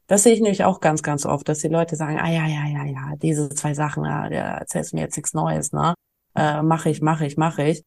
Das 0.08 0.24
sehe 0.24 0.34
ich 0.34 0.42
nämlich 0.42 0.64
auch 0.64 0.80
ganz, 0.80 1.04
ganz 1.04 1.28
oft, 1.28 1.48
dass 1.48 1.60
die 1.60 1.68
Leute 1.68 1.96
sagen, 1.96 2.20
ah 2.20 2.30
ja, 2.32 2.48
ja, 2.48 2.66
ja, 2.68 2.86
ja, 2.86 3.16
diese 3.22 3.50
zwei 3.50 3.76
Sachen, 3.76 4.04
ja, 4.06 4.26
erzählst 4.28 4.94
mir 4.96 5.02
jetzt 5.02 5.16
nichts 5.16 5.34
Neues, 5.36 5.72
ne? 5.74 5.94
Äh, 6.36 6.64
mache 6.64 6.90
ich, 6.90 7.02
mache 7.02 7.28
ich, 7.28 7.38
mache 7.38 7.64
ich. 7.64 7.84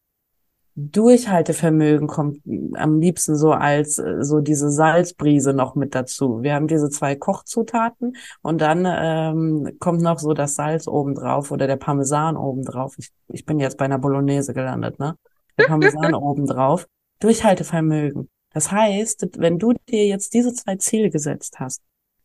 Durchhaltevermögen 0.79 2.07
kommt 2.07 2.39
am 2.75 2.99
liebsten 2.99 3.35
so 3.35 3.51
als 3.51 3.97
äh, 3.97 4.23
so 4.23 4.41
diese 4.41 4.69
Salzbrise 4.69 5.51
noch 5.51 5.73
mit 5.73 5.95
dazu. 5.95 6.43
Wir 6.43 6.53
haben 6.53 6.67
diese 6.67 6.91
zwei 6.91 7.15
Kochzutaten 7.15 8.15
und 8.43 8.61
dann 8.61 8.85
ähm, 8.87 9.75
kommt 9.79 10.01
noch 10.01 10.19
so 10.19 10.35
das 10.35 10.53
Salz 10.53 10.87
obendrauf 10.87 11.49
oder 11.49 11.65
der 11.65 11.77
Parmesan 11.77 12.37
obendrauf. 12.37 12.93
Ich, 12.99 13.09
ich 13.29 13.43
bin 13.43 13.59
jetzt 13.59 13.79
bei 13.79 13.85
einer 13.85 13.97
Bolognese 13.97 14.53
gelandet, 14.53 14.99
ne? 14.99 15.17
Der 15.57 15.65
Parmesan 15.65 16.13
obendrauf. 16.13 16.87
Durchhaltevermögen. 17.21 18.29
Das 18.53 18.71
heißt, 18.71 19.29
wenn 19.39 19.57
du 19.57 19.73
dir 19.89 20.05
jetzt 20.05 20.35
diese 20.35 20.53
zwei 20.53 20.75
Ziele 20.75 21.09
gesetzt 21.09 21.59
hast, 21.59 21.81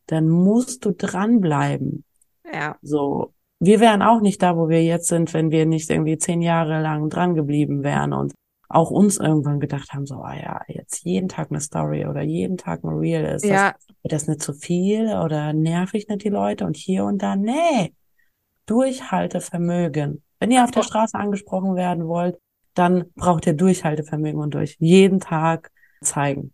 dann 0.09 0.29
musst 0.29 0.85
du 0.85 0.93
dranbleiben. 0.93 2.05
Ja. 2.53 2.77
So. 2.83 3.33
Wir 3.61 3.81
wären 3.81 4.03
auch 4.03 4.21
nicht 4.21 4.43
da, 4.43 4.59
wo 4.59 4.69
wir 4.69 4.85
jetzt 4.85 5.07
sind, 5.07 5.33
wenn 5.33 5.51
wir 5.51 5.65
nicht 5.65 5.89
irgendwie 5.89 6.19
zehn 6.19 6.43
Jahre 6.43 6.83
lang 6.83 7.09
dran 7.09 7.35
geblieben 7.35 7.83
wären 7.83 8.13
und 8.13 8.35
auch 8.73 8.91
uns 8.91 9.19
irgendwann 9.19 9.61
gedacht 9.61 9.93
haben, 9.93 10.07
so, 10.07 10.17
ah 10.17 10.35
ja, 10.35 10.61
jetzt 10.67 11.05
jeden 11.05 11.29
Tag 11.29 11.51
eine 11.51 11.61
Story 11.61 12.07
oder 12.07 12.23
jeden 12.23 12.57
Tag 12.57 12.83
ein 12.83 12.89
Real 12.89 13.25
ist 13.25 13.45
ja. 13.45 13.73
das, 13.73 13.87
wird 14.03 14.13
das 14.13 14.27
nicht 14.29 14.43
zu 14.43 14.55
viel 14.55 15.09
oder 15.09 15.53
nerv 15.53 15.93
ich 15.95 16.09
nicht 16.09 16.25
die 16.25 16.31
Leute 16.31 16.65
und 16.65 16.77
hier 16.77 17.05
und 17.05 17.23
da, 17.23 17.37
nee, 17.37 17.95
Durchhaltevermögen. 18.67 20.23
Wenn 20.39 20.51
ihr 20.51 20.65
auf 20.65 20.71
der 20.71 20.83
Straße 20.83 21.19
angesprochen 21.19 21.77
werden 21.77 22.09
wollt, 22.09 22.39
dann 22.75 23.05
braucht 23.15 23.47
ihr 23.47 23.53
Durchhaltevermögen 23.53 24.41
und 24.41 24.55
durch 24.55 24.77
jeden 24.81 25.21
Tag 25.21 25.71
zeigen. 26.01 26.53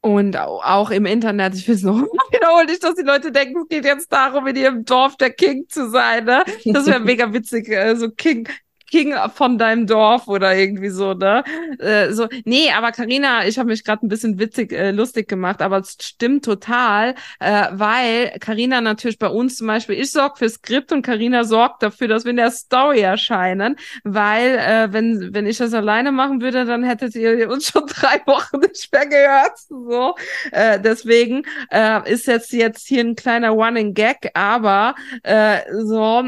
Und 0.00 0.36
auch 0.38 0.90
im 0.90 1.04
Internet, 1.04 1.54
ich 1.54 1.66
will 1.66 1.74
es 1.74 1.82
noch 1.82 1.96
wiederholen, 2.30 2.66
nicht, 2.66 2.82
dass 2.82 2.94
die 2.94 3.02
Leute 3.02 3.32
denken, 3.32 3.62
es 3.62 3.68
geht 3.68 3.84
jetzt 3.84 4.12
darum, 4.12 4.46
in 4.46 4.56
ihrem 4.56 4.84
Dorf 4.84 5.16
der 5.16 5.30
King 5.30 5.66
zu 5.68 5.90
sein. 5.90 6.24
Ne? 6.24 6.44
Das 6.64 6.86
wäre 6.86 7.00
mega 7.04 7.32
witzig, 7.32 7.68
äh, 7.68 7.94
so 7.96 8.10
King, 8.10 8.48
King 8.90 9.14
von 9.34 9.58
deinem 9.58 9.86
Dorf 9.86 10.28
oder 10.28 10.56
irgendwie 10.56 10.88
so, 10.88 11.14
ne? 11.14 11.44
Äh, 11.78 12.12
so, 12.12 12.28
nee, 12.44 12.70
aber 12.70 12.92
Karina, 12.92 13.46
ich 13.46 13.58
habe 13.58 13.68
mich 13.68 13.84
gerade 13.84 14.06
ein 14.06 14.08
bisschen 14.08 14.38
witzig, 14.38 14.72
äh, 14.72 14.90
lustig 14.90 15.28
gemacht, 15.28 15.62
aber 15.62 15.78
es 15.78 15.96
stimmt 16.00 16.44
total, 16.44 17.14
äh, 17.40 17.66
weil 17.72 18.36
Karina 18.40 18.80
natürlich 18.80 19.18
bei 19.18 19.28
uns 19.28 19.56
zum 19.56 19.66
Beispiel, 19.66 19.96
ich 20.00 20.12
sorge 20.12 20.36
für 20.38 20.48
Skript 20.48 20.92
und 20.92 21.02
Karina 21.02 21.44
sorgt 21.44 21.82
dafür, 21.82 22.08
dass 22.08 22.24
wir 22.24 22.30
in 22.30 22.36
der 22.36 22.50
Story 22.50 23.00
erscheinen, 23.00 23.76
weil 24.04 24.56
äh, 24.58 24.92
wenn 24.92 25.34
wenn 25.34 25.46
ich 25.46 25.58
das 25.58 25.74
alleine 25.74 26.12
machen 26.12 26.40
würde, 26.40 26.64
dann 26.64 26.84
hättet 26.84 27.14
ihr 27.14 27.48
uns 27.50 27.68
schon 27.70 27.86
drei 27.88 28.20
Wochen 28.26 28.58
nicht 28.60 28.92
mehr 28.92 29.06
gehört. 29.06 29.58
So, 29.68 30.14
äh, 30.52 30.80
deswegen 30.80 31.42
äh, 31.70 32.10
ist 32.10 32.26
jetzt 32.26 32.52
jetzt 32.52 32.86
hier 32.86 33.00
ein 33.00 33.16
kleiner 33.16 33.50
Running 33.50 33.94
Gag, 33.94 34.30
aber 34.34 34.94
äh, 35.22 35.60
so 35.82 36.24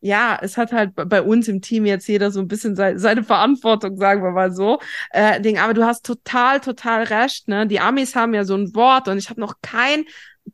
ja, 0.00 0.38
es 0.40 0.56
hat 0.56 0.72
halt 0.72 0.92
bei 0.94 1.22
uns 1.22 1.48
im 1.48 1.60
Team 1.60 1.84
jetzt 1.84 2.06
jeder 2.06 2.30
so 2.30 2.40
ein 2.40 2.48
bisschen 2.48 2.76
seine, 2.76 2.98
seine 2.98 3.24
Verantwortung, 3.24 3.96
sagen 3.96 4.22
wir 4.22 4.30
mal 4.30 4.52
so. 4.52 4.78
Äh, 5.10 5.40
Ding. 5.40 5.58
Aber 5.58 5.74
du 5.74 5.84
hast 5.84 6.06
total, 6.06 6.60
total 6.60 7.04
recht. 7.04 7.48
Ne? 7.48 7.66
Die 7.66 7.80
Amis 7.80 8.14
haben 8.14 8.34
ja 8.34 8.44
so 8.44 8.54
ein 8.54 8.74
Wort 8.74 9.08
und 9.08 9.18
ich 9.18 9.28
habe 9.30 9.40
noch 9.40 9.54
kein 9.60 10.04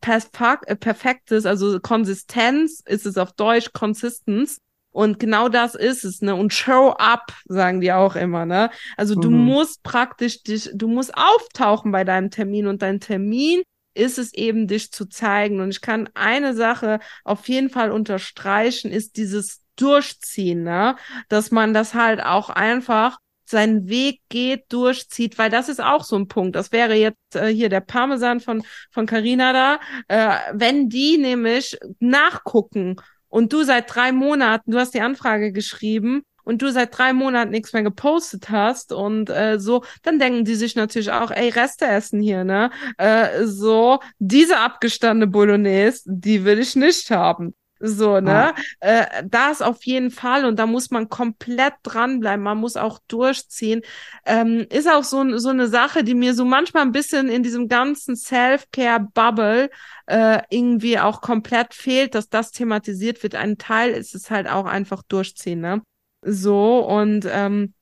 äh, 0.01 0.77
perfektes, 0.77 1.47
also 1.47 1.79
Konsistenz 1.81 2.83
ist 2.87 3.07
es 3.07 3.19
auf 3.19 3.33
Deutsch, 3.33 3.73
Consistence. 3.73 4.59
Und 4.91 5.19
genau 5.19 5.49
das 5.49 5.75
ist 5.75 6.05
es, 6.05 6.23
ne? 6.23 6.37
Und 6.37 6.55
show 6.55 6.91
up, 6.91 7.33
sagen 7.47 7.81
die 7.81 7.93
auch 7.93 8.15
immer, 8.15 8.47
ne? 8.47 8.71
Also 8.97 9.17
du 9.17 9.29
mhm. 9.29 9.45
musst 9.45 9.83
praktisch 9.83 10.45
dich, 10.45 10.71
du 10.73 10.87
musst 10.87 11.13
auftauchen 11.17 11.91
bei 11.91 12.05
deinem 12.05 12.31
Termin 12.31 12.69
und 12.69 12.81
dein 12.81 13.01
Termin 13.01 13.63
ist 13.95 14.19
es 14.19 14.35
eben, 14.35 14.67
dich 14.67 14.93
zu 14.93 15.07
zeigen. 15.07 15.61
Und 15.61 15.71
ich 15.71 15.81
kann 15.81 16.09
eine 16.15 16.55
Sache 16.55 17.01
auf 17.25 17.49
jeden 17.49 17.71
Fall 17.71 17.91
unterstreichen, 17.91 18.91
ist 18.91 19.17
dieses 19.17 19.63
Durchziehen, 19.77 20.63
ne? 20.63 20.97
Dass 21.29 21.51
man 21.51 21.75
das 21.75 21.95
halt 21.95 22.23
auch 22.23 22.51
einfach 22.51 23.19
seinen 23.45 23.89
Weg 23.89 24.21
geht, 24.29 24.73
durchzieht, 24.73 25.39
weil 25.39 25.51
das 25.51 25.69
ist 25.69 25.83
auch 25.83 26.05
so 26.05 26.17
ein 26.17 26.29
Punkt. 26.29 26.57
Das 26.57 26.73
wäre 26.73 26.95
jetzt 26.95 27.37
äh, 27.37 27.49
hier 27.49 27.69
der 27.69 27.81
Parmesan 27.81 28.41
von 28.41 28.63
von 28.91 29.07
Carina 29.07 29.53
da, 29.53 29.81
äh, 30.09 30.39
wenn 30.55 30.89
die 30.89 31.19
nämlich 31.19 31.79
nachgucken 31.99 32.97
und 33.29 33.53
du 33.53 33.65
seit 33.65 33.95
drei 33.95 34.13
Monaten, 34.13 34.71
du 34.71 34.79
hast 34.79 34.95
die 34.95 35.01
Anfrage 35.01 35.53
geschrieben 35.53 36.23
und 36.45 36.63
du 36.63 36.71
seit 36.71 36.97
drei 36.97 37.13
Monaten 37.13 37.51
nichts 37.51 37.73
mehr 37.73 37.83
gepostet 37.83 38.51
hast 38.51 38.93
und 38.93 39.31
äh, 39.31 39.59
so, 39.59 39.85
dann 40.03 40.19
denken 40.19 40.45
die 40.45 40.55
sich 40.55 40.77
natürlich 40.77 41.11
auch, 41.11 41.31
ey, 41.31 41.49
Reste 41.49 41.87
essen 41.87 42.21
hier, 42.21 42.45
ne? 42.45 42.71
Äh, 42.99 43.45
so, 43.45 44.01
diese 44.19 44.59
abgestandene 44.59 45.27
Bolognese, 45.27 46.03
die 46.07 46.45
will 46.45 46.59
ich 46.59 46.77
nicht 46.77 47.11
haben. 47.11 47.55
So, 47.81 48.21
ne? 48.21 48.55
Ah. 48.55 48.61
Äh, 48.81 49.25
das 49.29 49.61
auf 49.61 49.85
jeden 49.85 50.11
Fall 50.11 50.45
und 50.47 50.59
da 50.59 50.67
muss 50.67 50.91
man 50.91 51.09
komplett 51.11 51.75
dranbleiben, 51.83 52.43
man 52.43 52.59
muss 52.59 52.77
auch 52.77 52.99
durchziehen. 53.09 53.83
Ähm, 54.25 54.67
ist 54.71 54.89
auch 54.89 55.05
so, 55.05 55.37
so 55.39 55.51
eine 55.51 55.67
Sache, 55.67 56.03
die 56.05 56.15
mir 56.15 56.35
so 56.35 56.45
manchmal 56.45 56.83
ein 56.85 56.93
bisschen 56.93 57.29
in 57.29 57.43
diesem 57.43 57.69
ganzen 57.69 58.17
Self-Care-Bubble 58.17 59.71
äh, 60.07 60.43
irgendwie 60.49 60.99
auch 60.99 61.21
komplett 61.21 61.75
fehlt, 61.75 62.15
dass 62.15 62.29
das 62.29 62.53
thematisiert 62.53 63.23
wird. 63.23 63.35
Ein 63.35 63.59
Teil 63.59 63.91
ist 63.91 64.15
es 64.15 64.31
halt 64.31 64.49
auch 64.49 64.67
einfach 64.67 65.03
durchziehen, 65.03 65.61
ne? 65.61 65.83
So, 66.25 66.79
und 66.87 67.27
ähm, 67.31 67.75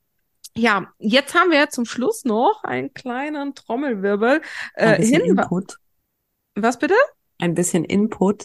ja, 0.56 0.92
jetzt 0.98 1.34
haben 1.34 1.50
wir 1.50 1.70
zum 1.70 1.84
Schluss 1.84 2.24
noch 2.24 2.62
einen 2.64 2.92
kleinen 2.92 3.54
Trommelwirbel. 3.54 4.42
Äh, 4.74 4.86
Ein 4.86 5.00
bisschen 5.00 5.22
Input. 5.22 5.76
Was 6.54 6.78
bitte? 6.78 6.94
Ein 7.38 7.54
bisschen 7.54 7.84
Input. 7.84 8.44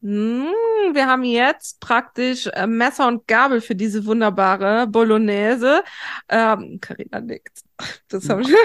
Hm, 0.00 0.52
wir 0.92 1.06
haben 1.08 1.24
jetzt 1.24 1.80
praktisch 1.80 2.46
äh, 2.46 2.68
Messer 2.68 3.08
und 3.08 3.26
Gabel 3.26 3.60
für 3.60 3.74
diese 3.74 4.06
wunderbare 4.06 4.86
Bolognese. 4.86 5.82
Ähm, 6.28 6.78
Carina 6.80 7.20
nickt. 7.20 7.62
Das 8.08 8.28
habe 8.28 8.42
ich. 8.42 8.48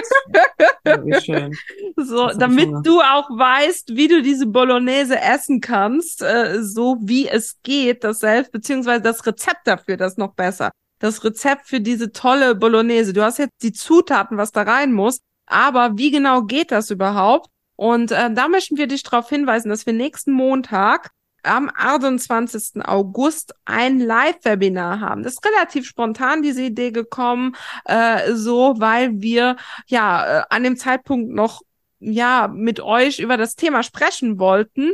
Ja, 0.86 1.20
schön. 1.20 1.54
so, 1.96 2.28
damit 2.28 2.68
du 2.84 3.00
auch 3.00 3.30
weißt, 3.30 3.96
wie 3.96 4.06
du 4.06 4.20
diese 4.20 4.46
Bolognese 4.46 5.18
essen 5.18 5.62
kannst, 5.62 6.22
äh, 6.22 6.62
so 6.62 6.98
wie 7.00 7.26
es 7.26 7.58
geht, 7.62 8.04
das 8.04 8.18
selbst, 8.18 8.52
beziehungsweise 8.52 9.00
das 9.00 9.24
Rezept 9.26 9.66
dafür, 9.66 9.96
das 9.96 10.18
noch 10.18 10.34
besser. 10.34 10.70
Das 10.98 11.24
Rezept 11.24 11.66
für 11.68 11.80
diese 11.80 12.12
tolle 12.12 12.54
Bolognese. 12.54 13.14
Du 13.14 13.22
hast 13.22 13.38
jetzt 13.38 13.62
die 13.62 13.72
Zutaten, 13.72 14.36
was 14.36 14.52
da 14.52 14.62
rein 14.62 14.92
muss, 14.92 15.20
aber 15.46 15.96
wie 15.96 16.10
genau 16.10 16.42
geht 16.42 16.70
das 16.70 16.90
überhaupt? 16.90 17.48
Und 17.76 18.12
äh, 18.12 18.32
da 18.32 18.48
möchten 18.48 18.76
wir 18.76 18.86
dich 18.86 19.02
darauf 19.02 19.28
hinweisen, 19.30 19.70
dass 19.70 19.86
wir 19.86 19.94
nächsten 19.94 20.32
Montag 20.32 21.10
am 21.44 21.70
28. 21.74 22.84
August 22.86 23.54
ein 23.64 24.00
Live-Webinar 24.00 25.00
haben. 25.00 25.22
Das 25.22 25.34
ist 25.34 25.46
relativ 25.46 25.86
spontan 25.86 26.42
diese 26.42 26.62
Idee 26.62 26.90
gekommen, 26.90 27.54
äh, 27.84 28.32
so 28.32 28.74
weil 28.78 29.20
wir 29.20 29.56
ja 29.86 30.40
äh, 30.40 30.42
an 30.50 30.64
dem 30.64 30.76
Zeitpunkt 30.76 31.30
noch 31.30 31.62
ja 32.00 32.48
mit 32.52 32.80
euch 32.80 33.18
über 33.18 33.36
das 33.36 33.54
Thema 33.54 33.82
sprechen 33.82 34.38
wollten. 34.38 34.92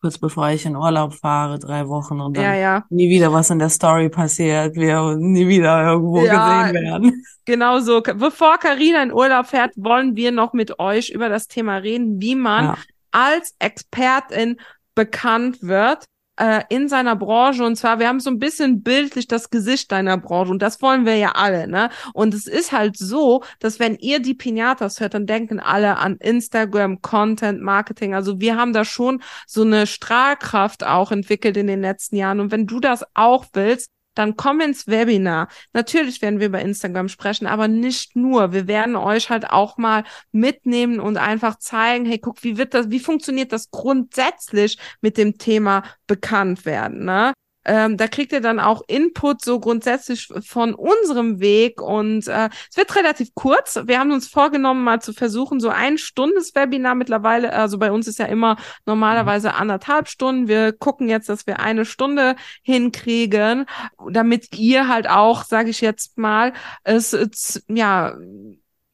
Kurz 0.00 0.16
bevor 0.16 0.48
ich 0.48 0.64
in 0.64 0.76
Urlaub 0.76 1.12
fahre, 1.12 1.58
drei 1.58 1.86
Wochen 1.86 2.20
und 2.20 2.34
dann 2.34 2.44
ja, 2.44 2.54
ja. 2.54 2.84
nie 2.88 3.10
wieder 3.10 3.34
was 3.34 3.50
in 3.50 3.58
der 3.58 3.68
Story 3.68 4.08
passiert, 4.08 4.74
wir 4.74 5.16
nie 5.16 5.46
wieder 5.46 5.84
irgendwo 5.84 6.22
ja, 6.22 6.62
gesehen 6.62 6.82
werden. 6.82 7.24
Genau 7.44 7.80
so. 7.80 8.00
Bevor 8.00 8.58
Karina 8.58 9.02
in 9.02 9.12
Urlaub 9.12 9.46
fährt, 9.46 9.72
wollen 9.76 10.16
wir 10.16 10.32
noch 10.32 10.52
mit 10.52 10.78
euch 10.78 11.10
über 11.10 11.28
das 11.28 11.48
Thema 11.48 11.76
reden, 11.76 12.20
wie 12.20 12.34
man 12.34 12.76
als 13.10 13.54
Expertin 13.58 14.60
bekannt 15.00 15.62
wird 15.62 16.04
äh, 16.36 16.62
in 16.68 16.86
seiner 16.90 17.16
Branche. 17.16 17.64
Und 17.64 17.76
zwar, 17.76 17.98
wir 18.00 18.08
haben 18.08 18.20
so 18.20 18.28
ein 18.28 18.38
bisschen 18.38 18.82
bildlich 18.82 19.26
das 19.28 19.48
Gesicht 19.48 19.90
deiner 19.92 20.18
Branche 20.18 20.52
und 20.52 20.60
das 20.60 20.82
wollen 20.82 21.06
wir 21.06 21.16
ja 21.16 21.32
alle, 21.32 21.66
ne? 21.66 21.88
Und 22.12 22.34
es 22.34 22.46
ist 22.46 22.70
halt 22.70 22.98
so, 22.98 23.42
dass 23.60 23.78
wenn 23.78 23.96
ihr 23.96 24.20
die 24.20 24.34
Pinatas 24.34 25.00
hört, 25.00 25.14
dann 25.14 25.24
denken 25.26 25.58
alle 25.58 25.96
an 25.96 26.16
Instagram, 26.16 27.00
Content, 27.00 27.62
Marketing. 27.62 28.14
Also 28.14 28.40
wir 28.40 28.56
haben 28.56 28.74
da 28.74 28.84
schon 28.84 29.22
so 29.46 29.62
eine 29.62 29.86
Strahlkraft 29.86 30.84
auch 30.84 31.12
entwickelt 31.12 31.56
in 31.56 31.66
den 31.66 31.80
letzten 31.80 32.16
Jahren. 32.16 32.40
Und 32.40 32.52
wenn 32.52 32.66
du 32.66 32.78
das 32.78 33.02
auch 33.14 33.46
willst, 33.54 33.90
dann 34.20 34.36
komm 34.36 34.60
ins 34.60 34.86
Webinar. 34.86 35.48
Natürlich 35.72 36.20
werden 36.20 36.40
wir 36.40 36.48
über 36.48 36.60
Instagram 36.60 37.08
sprechen, 37.08 37.46
aber 37.46 37.68
nicht 37.68 38.16
nur. 38.16 38.52
Wir 38.52 38.68
werden 38.68 38.96
euch 38.96 39.30
halt 39.30 39.48
auch 39.50 39.78
mal 39.78 40.04
mitnehmen 40.30 41.00
und 41.00 41.16
einfach 41.16 41.58
zeigen, 41.58 42.04
hey, 42.04 42.18
guck, 42.18 42.44
wie 42.44 42.58
wird 42.58 42.74
das, 42.74 42.90
wie 42.90 43.00
funktioniert 43.00 43.50
das 43.50 43.70
grundsätzlich 43.70 44.78
mit 45.00 45.16
dem 45.16 45.38
Thema 45.38 45.84
bekannt 46.06 46.66
werden, 46.66 47.04
ne? 47.04 47.32
Ähm, 47.64 47.96
da 47.96 48.08
kriegt 48.08 48.32
ihr 48.32 48.40
dann 48.40 48.58
auch 48.58 48.82
Input 48.88 49.42
so 49.44 49.60
grundsätzlich 49.60 50.28
von 50.46 50.74
unserem 50.74 51.40
Weg 51.40 51.82
und 51.82 52.26
äh, 52.26 52.48
es 52.70 52.76
wird 52.76 52.96
relativ 52.96 53.34
kurz. 53.34 53.78
Wir 53.84 53.98
haben 53.98 54.12
uns 54.12 54.28
vorgenommen, 54.28 54.82
mal 54.82 55.02
zu 55.02 55.12
versuchen, 55.12 55.60
so 55.60 55.68
ein 55.68 55.98
Stundes 55.98 56.54
Webinar 56.54 56.94
mittlerweile, 56.94 57.52
also 57.52 57.78
bei 57.78 57.92
uns 57.92 58.08
ist 58.08 58.18
ja 58.18 58.26
immer 58.26 58.56
normalerweise 58.86 59.54
anderthalb 59.54 60.08
Stunden. 60.08 60.48
Wir 60.48 60.72
gucken 60.72 61.08
jetzt, 61.08 61.28
dass 61.28 61.46
wir 61.46 61.60
eine 61.60 61.84
Stunde 61.84 62.36
hinkriegen, 62.62 63.66
damit 64.10 64.58
ihr 64.58 64.88
halt 64.88 65.08
auch, 65.08 65.44
sage 65.44 65.68
ich 65.68 65.82
jetzt 65.82 66.16
mal, 66.16 66.54
es, 66.84 67.12
es 67.12 67.62
ja 67.68 68.14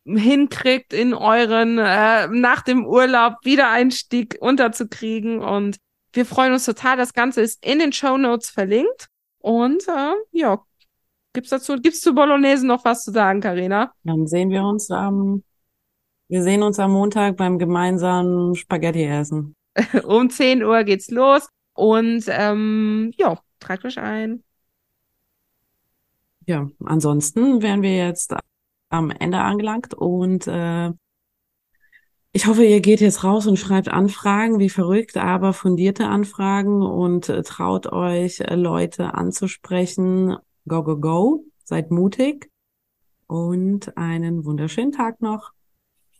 hinkriegt, 0.06 0.92
in 0.92 1.14
euren 1.14 1.78
äh, 1.78 2.28
nach 2.28 2.62
dem 2.62 2.86
Urlaub 2.86 3.34
Wiedereinstieg 3.42 4.36
unterzukriegen 4.40 5.40
und 5.40 5.76
wir 6.16 6.26
freuen 6.26 6.52
uns 6.52 6.64
total. 6.64 6.96
Das 6.96 7.12
Ganze 7.12 7.42
ist 7.42 7.64
in 7.64 7.78
den 7.78 7.92
Show 7.92 8.16
Notes 8.16 8.50
verlinkt. 8.50 9.08
Und 9.38 9.86
äh, 9.86 10.14
ja, 10.32 10.60
gibt's 11.32 11.50
dazu, 11.50 11.76
gibt's 11.76 12.00
zu 12.00 12.14
Bolognese 12.14 12.66
noch 12.66 12.84
was 12.84 13.04
zu 13.04 13.12
sagen, 13.12 13.40
Karina? 13.40 13.92
Dann 14.02 14.26
sehen 14.26 14.50
wir 14.50 14.64
uns 14.64 14.90
am, 14.90 15.44
wir 16.28 16.42
sehen 16.42 16.62
uns 16.62 16.78
am 16.78 16.92
Montag 16.92 17.36
beim 17.36 17.58
gemeinsamen 17.58 18.54
Spaghetti 18.56 19.04
essen. 19.04 19.54
um 20.04 20.30
10 20.30 20.64
Uhr 20.64 20.82
geht's 20.84 21.10
los. 21.10 21.48
Und 21.74 22.24
ähm, 22.28 23.12
ja, 23.16 23.38
tragt 23.60 23.84
euch 23.84 23.98
ein. 23.98 24.42
Ja, 26.46 26.68
ansonsten 26.84 27.60
wären 27.60 27.82
wir 27.82 27.96
jetzt 27.96 28.34
am 28.88 29.10
Ende 29.10 29.38
angelangt 29.38 29.94
und 29.94 30.46
äh, 30.46 30.92
ich 32.36 32.46
hoffe, 32.46 32.66
ihr 32.66 32.82
geht 32.82 33.00
jetzt 33.00 33.24
raus 33.24 33.46
und 33.46 33.58
schreibt 33.58 33.88
Anfragen, 33.88 34.58
wie 34.58 34.68
verrückt, 34.68 35.16
aber 35.16 35.54
fundierte 35.54 36.06
Anfragen 36.06 36.82
und 36.82 37.30
äh, 37.30 37.42
traut 37.42 37.86
euch, 37.86 38.40
äh, 38.40 38.54
Leute 38.56 39.14
anzusprechen. 39.14 40.36
Go, 40.68 40.82
go, 40.82 40.98
go. 40.98 41.44
Seid 41.64 41.90
mutig 41.90 42.50
und 43.26 43.96
einen 43.96 44.44
wunderschönen 44.44 44.92
Tag 44.92 45.22
noch. 45.22 45.52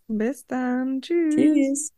Bis 0.09 0.47
dann. 0.47 1.03
Tschüss. 1.03 1.35
Tschüss. 1.35 1.93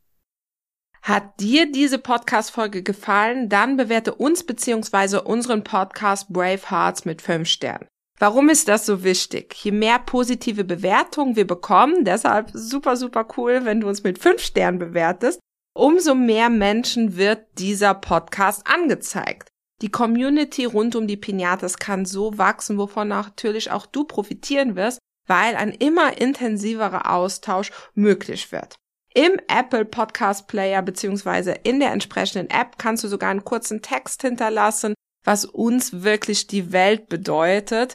Hat 1.00 1.38
dir 1.38 1.70
diese 1.70 2.00
Podcast-Folge 2.00 2.82
gefallen? 2.82 3.48
Dann 3.48 3.76
bewerte 3.76 4.16
uns 4.16 4.42
beziehungsweise 4.42 5.22
unseren 5.22 5.62
Podcast 5.62 6.32
Brave 6.32 6.68
Hearts 6.68 7.04
mit 7.04 7.22
fünf 7.22 7.46
Sternen. 7.46 7.86
Warum 8.18 8.48
ist 8.48 8.66
das 8.66 8.84
so 8.84 9.04
wichtig? 9.04 9.54
Je 9.62 9.70
mehr 9.70 10.00
positive 10.00 10.64
Bewertungen 10.64 11.36
wir 11.36 11.46
bekommen, 11.46 12.04
deshalb 12.04 12.50
super, 12.52 12.96
super 12.96 13.28
cool, 13.36 13.64
wenn 13.64 13.80
du 13.80 13.88
uns 13.88 14.02
mit 14.02 14.18
fünf 14.18 14.42
Sternen 14.42 14.80
bewertest, 14.80 15.38
umso 15.72 16.16
mehr 16.16 16.50
Menschen 16.50 17.16
wird 17.16 17.46
dieser 17.58 17.94
Podcast 17.94 18.66
angezeigt. 18.66 19.48
Die 19.82 19.90
Community 19.90 20.64
rund 20.64 20.96
um 20.96 21.06
die 21.06 21.16
Pinatas 21.16 21.78
kann 21.78 22.04
so 22.04 22.36
wachsen, 22.36 22.78
wovon 22.78 23.06
natürlich 23.06 23.70
auch 23.70 23.86
du 23.86 24.02
profitieren 24.02 24.74
wirst, 24.74 24.98
weil 25.28 25.54
ein 25.54 25.70
immer 25.70 26.20
intensiverer 26.20 27.12
Austausch 27.12 27.70
möglich 27.94 28.50
wird. 28.50 28.74
Im 29.14 29.40
Apple 29.46 29.84
Podcast 29.84 30.48
Player 30.48 30.82
beziehungsweise 30.82 31.52
in 31.52 31.78
der 31.78 31.92
entsprechenden 31.92 32.50
App 32.50 32.78
kannst 32.78 33.04
du 33.04 33.08
sogar 33.08 33.30
einen 33.30 33.44
kurzen 33.44 33.80
Text 33.80 34.22
hinterlassen, 34.22 34.94
was 35.24 35.44
uns 35.44 36.02
wirklich 36.02 36.48
die 36.48 36.72
Welt 36.72 37.08
bedeutet. 37.08 37.94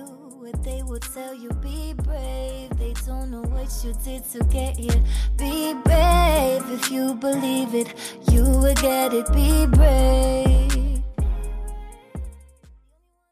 They 0.63 0.83
will 0.83 0.99
tell 0.99 1.33
you 1.33 1.49
be 1.61 1.93
brave. 1.93 2.69
They 2.77 2.93
don't 3.05 3.31
know 3.31 3.41
what 3.41 3.69
you 3.83 3.93
did 4.03 4.23
to 4.31 4.43
get 4.45 4.77
here. 4.77 5.01
Be 5.37 5.73
brave 5.83 6.63
if 6.71 6.91
you 6.91 7.15
believe 7.15 7.73
it, 7.75 7.93
you 8.31 8.43
will 8.43 8.75
get 8.75 9.13
it. 9.13 9.31
Be 9.33 9.65
brave. 9.67 10.90